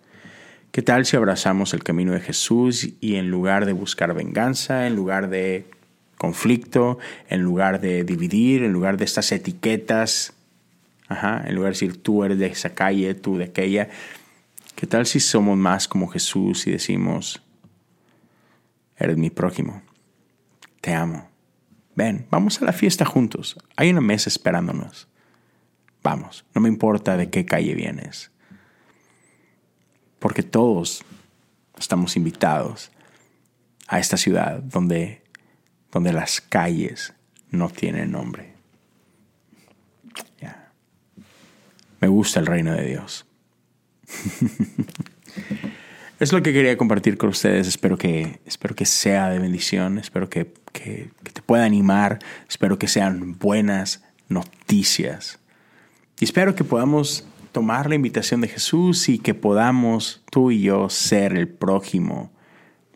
¿Qué 0.72 0.82
tal 0.82 1.06
si 1.06 1.16
abrazamos 1.16 1.76
el 1.76 1.84
camino 1.84 2.14
de 2.14 2.20
Jesús 2.20 2.96
y 3.00 3.18
en 3.18 3.30
lugar 3.30 3.68
de 3.68 3.74
buscar 3.74 4.16
venganza, 4.16 4.88
en 4.88 4.96
lugar 4.96 5.30
de 5.30 5.68
conflicto, 6.18 6.98
en 7.30 7.44
lugar 7.44 7.80
de 7.80 8.04
dividir, 8.04 8.64
en 8.64 8.74
lugar 8.74 8.98
de 8.98 9.06
estas 9.06 9.32
etiquetas, 9.32 10.34
en 11.12 11.54
lugar 11.54 11.74
de 11.74 11.76
decir 11.76 12.02
tú 12.02 12.24
eres 12.24 12.40
de 12.40 12.48
esa 12.48 12.74
calle, 12.74 13.14
tú 13.14 13.38
de 13.38 13.44
aquella, 13.44 13.90
¿qué 14.74 14.88
tal 14.88 15.06
si 15.06 15.20
somos 15.20 15.56
más 15.56 15.88
como 15.88 16.08
Jesús 16.08 16.66
y 16.66 16.72
decimos, 16.72 17.44
eres 18.98 19.18
mi 19.18 19.30
prójimo? 19.30 19.84
te 20.82 20.92
amo. 20.92 21.30
Ven, 21.94 22.26
vamos 22.32 22.60
a 22.64 22.66
la 22.66 22.74
fiesta 22.74 23.06
juntos. 23.06 23.60
Hay 23.76 23.92
una 23.92 24.02
mesa 24.02 24.28
esperándonos. 24.28 25.08
Vamos, 26.04 26.46
no 26.54 26.62
me 26.62 26.70
importa 26.70 27.18
de 27.18 27.30
qué 27.30 27.46
calle 27.46 27.74
vienes. 27.74 28.32
Porque 30.20 30.44
todos 30.44 31.04
estamos 31.78 32.18
invitados 32.18 32.92
a 33.88 34.00
esta 34.00 34.18
ciudad 34.18 34.62
donde, 34.62 35.24
donde 35.92 36.14
las 36.14 36.42
calles 36.42 37.14
no 37.50 37.70
tienen 37.70 38.12
nombre. 38.12 38.54
Me 42.04 42.10
gusta 42.10 42.42
el 42.42 42.48
reino 42.48 42.74
de 42.74 42.86
Dios. 42.86 43.26
es 46.20 46.34
lo 46.34 46.44
que 46.44 46.52
quería 46.52 46.76
compartir 46.76 47.18
con 47.18 47.30
ustedes. 47.30 47.66
Espero 47.66 47.98
que, 47.98 48.42
espero 48.46 48.76
que 48.76 48.86
sea 48.86 49.30
de 49.30 49.40
bendición. 49.40 49.98
Espero 49.98 50.30
que, 50.30 50.54
que, 50.74 51.12
te 51.32 51.42
pueda 51.42 51.64
animar. 51.64 52.20
Espero 52.50 52.78
que 52.78 52.90
sean 52.90 53.40
buenas 53.40 54.04
noticias. 54.28 55.40
Y 56.20 56.26
espero 56.26 56.56
que 56.56 56.64
podamos 56.64 57.26
tomar 57.52 57.90
la 57.90 57.96
invitación 57.96 58.42
de 58.42 58.48
Jesús 58.48 59.10
y 59.10 59.20
que 59.20 59.34
podamos 59.34 60.24
tú 60.32 60.52
y 60.52 60.62
yo 60.62 60.90
ser 60.90 61.36
el 61.36 61.48
prójimo 61.48 62.32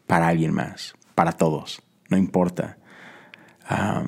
para 0.05 0.27
alguien 0.27 0.53
más, 0.53 0.95
para 1.15 1.33
todos, 1.33 1.81
no 2.09 2.17
importa. 2.17 2.77
Ah, 3.67 4.05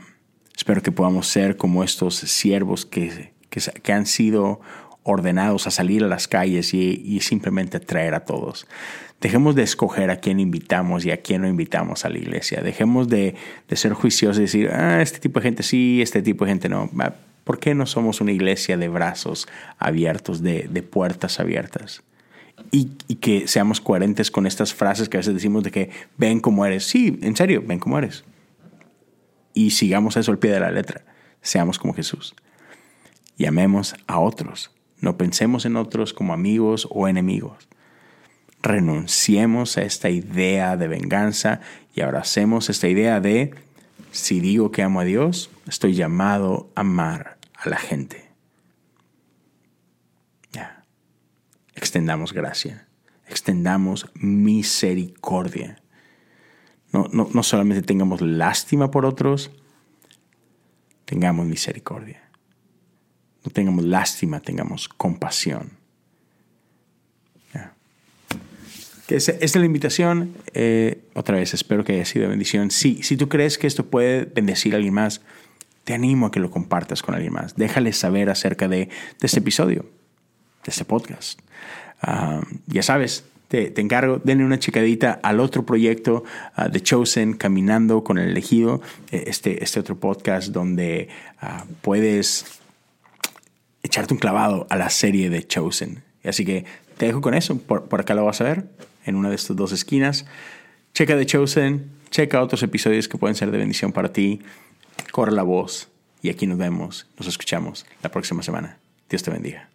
espero 0.56 0.82
que 0.82 0.92
podamos 0.92 1.28
ser 1.28 1.58
como 1.58 1.84
estos 1.84 2.16
siervos 2.16 2.86
que, 2.86 3.34
que 3.50 3.94
han 3.94 4.06
sido 4.06 4.62
ordenados 5.04 5.68
a 5.68 5.72
salir 5.72 6.04
a 6.04 6.08
las 6.08 6.28
calles 6.28 6.74
y, 6.74 7.20
simplemente 7.22 7.80
traer 7.80 8.14
a 8.14 8.22
todos. 8.22 8.68
Dejemos 9.22 9.56
de 9.56 9.64
escoger 9.64 10.12
a 10.12 10.18
quién 10.18 10.40
invitamos 10.40 11.06
y 11.06 11.12
a 11.12 11.22
quién 11.22 11.42
no 11.42 11.48
invitamos 11.48 12.06
a 12.06 12.10
la 12.10 12.18
iglesia. 12.18 12.62
Dejemos 12.62 13.10
de, 13.10 13.36
ser 13.72 13.94
juiciosos 13.94 14.38
y 14.38 14.42
decir, 14.42 14.70
ah, 14.72 15.02
este 15.02 15.20
tipo 15.20 15.40
de 15.40 15.44
gente 15.44 15.64
sí, 15.64 16.02
este 16.02 16.22
tipo 16.22 16.46
de 16.46 16.52
gente 16.52 16.70
no. 16.70 16.90
¿Por 17.50 17.60
qué 17.60 17.74
no 17.74 17.88
somos 17.88 18.22
una 18.22 18.32
iglesia 18.32 18.78
de 18.78 18.90
brazos 18.90 19.48
abiertos, 19.80 20.44
de, 20.44 20.84
puertas 20.88 21.40
abiertas? 21.40 22.04
Y, 22.70 22.86
que 23.16 23.48
seamos 23.48 23.82
coherentes 23.82 24.30
con 24.30 24.46
estas 24.46 24.76
frases 24.76 25.10
que 25.10 25.18
a 25.18 25.22
veces 25.22 25.34
decimos 25.34 25.64
de 25.64 25.72
que 25.72 25.90
ven 26.16 26.42
como 26.42 26.64
eres. 26.64 26.86
Sí, 26.86 27.18
en 27.24 27.36
serio, 27.36 27.64
ven 27.66 27.80
como 27.80 27.98
eres. 27.98 28.24
Y 29.56 29.72
sigamos 29.72 30.16
eso 30.16 30.32
al 30.32 30.38
pie 30.38 30.52
de 30.52 30.60
la 30.60 30.70
letra. 30.70 31.02
Seamos 31.42 31.80
como 31.80 31.96
Jesús. 31.96 32.36
Y 33.36 33.48
amemos 33.48 33.96
a 34.06 34.20
otros 34.20 34.70
No 35.02 35.18
pensemos 35.18 35.66
en 35.66 35.76
otros 35.76 36.14
como 36.14 36.34
amigos 36.34 36.88
o 36.92 37.08
enemigos. 37.08 37.68
Renunciemos 38.62 39.76
a 39.80 39.82
esta 39.82 40.12
idea 40.12 40.78
de 40.78 40.88
venganza 40.88 41.62
y 41.96 42.02
abracemos 42.02 42.70
esta 42.70 42.88
idea 42.88 43.20
de, 43.20 43.56
si 44.12 44.40
digo 44.40 44.70
que 44.70 44.84
amo 44.84 45.00
a 45.00 45.04
Dios, 45.04 45.50
estoy 45.66 45.96
llamado 45.96 46.70
a 46.76 46.82
amar 46.82 47.39
a 47.60 47.70
la 47.70 47.78
gente. 47.78 48.30
Ya. 50.52 50.86
Extendamos 51.76 52.34
gracia, 52.34 52.88
extendamos 53.28 54.10
misericordia. 54.16 55.82
No, 56.92 57.08
no, 57.12 57.30
no 57.34 57.44
solamente 57.44 57.84
tengamos 57.84 58.22
lástima 58.22 58.90
por 58.90 59.06
otros, 59.06 59.52
tengamos 61.06 61.46
misericordia. 61.46 62.30
No 63.44 63.52
tengamos 63.52 63.86
lástima, 63.86 64.40
tengamos 64.40 64.90
compasión. 64.90 65.80
Que 69.10 69.16
esa, 69.16 69.32
es 69.32 69.56
la 69.56 69.66
invitación. 69.66 70.36
Eh, 70.54 71.02
otra 71.16 71.38
vez, 71.38 71.56
espero 71.56 71.84
que 71.84 71.94
haya 71.94 72.06
sido 72.06 72.30
bendición. 72.30 72.70
Si, 72.70 73.02
si 73.02 73.18
tú 73.18 73.28
crees 73.28 73.58
que 73.58 73.66
esto 73.66 73.88
puede 73.88 74.26
bendecir 74.26 74.74
a 74.74 74.76
alguien 74.76 74.94
más, 74.94 75.22
te 75.90 75.96
animo 75.96 76.28
a 76.28 76.32
que 76.32 76.40
lo 76.40 76.52
compartas 76.52 77.02
con 77.02 77.16
alguien 77.16 77.34
más. 77.34 77.56
Déjales 77.56 77.98
saber 77.98 78.30
acerca 78.30 78.68
de, 78.68 78.78
de 78.78 78.90
este 79.24 79.40
episodio, 79.40 79.88
de 80.64 80.70
este 80.70 80.86
podcast. 80.86 81.40
Ah, 82.00 82.42
ya 82.68 82.84
sabes, 82.84 83.24
te, 83.48 83.74
encargo, 83.82 84.22
denle 84.24 84.46
una 84.46 84.60
checadita 84.60 85.20
al 85.24 85.40
otro 85.40 85.66
proyecto 85.66 86.24
uh, 86.60 86.70
de 86.70 86.80
Chosen, 86.82 87.34
Caminando 87.34 88.04
con 88.04 88.20
el 88.20 88.30
Elegido, 88.30 88.84
eh, 89.10 89.24
este, 89.26 89.64
este 89.64 89.80
otro 89.80 90.00
podcast 90.00 90.50
donde 90.50 91.10
uh, 91.42 91.66
puedes 91.82 92.46
echarte 93.82 94.14
un 94.14 94.20
clavado 94.20 94.68
a 94.70 94.76
la 94.76 94.92
serie 94.92 95.32
de 95.32 95.48
Chosen. 95.48 96.04
Así 96.24 96.46
que 96.46 96.66
te 97.00 97.08
dejo 97.08 97.22
con 97.22 97.34
eso, 97.34 97.58
por, 97.58 97.86
por 97.86 98.02
acá 98.02 98.14
lo 98.14 98.26
vas 98.26 98.42
a 98.42 98.44
ver, 98.44 98.66
en 99.06 99.16
una 99.16 99.30
de 99.30 99.36
estas 99.36 99.56
dos 99.56 99.72
esquinas. 99.72 100.28
Checa 100.94 101.18
The 101.18 101.26
Chosen, 101.26 101.90
checa 102.12 102.44
otros 102.44 102.62
episodios 102.62 103.08
que 103.08 103.18
pueden 103.18 103.34
ser 103.34 103.50
de 103.50 103.58
bendición 103.58 103.92
para 103.92 104.14
ti, 104.14 104.44
corre 105.12 105.32
la 105.32 105.44
voz 105.44 105.90
y 106.22 106.30
aquí 106.30 106.48
nos 106.48 106.58
vemos, 106.58 107.08
nos 107.18 107.28
escuchamos 107.28 107.86
la 108.04 108.12
próxima 108.12 108.44
semana. 108.44 108.78
Dios 109.10 109.24
te 109.24 109.32
bendiga. 109.32 109.70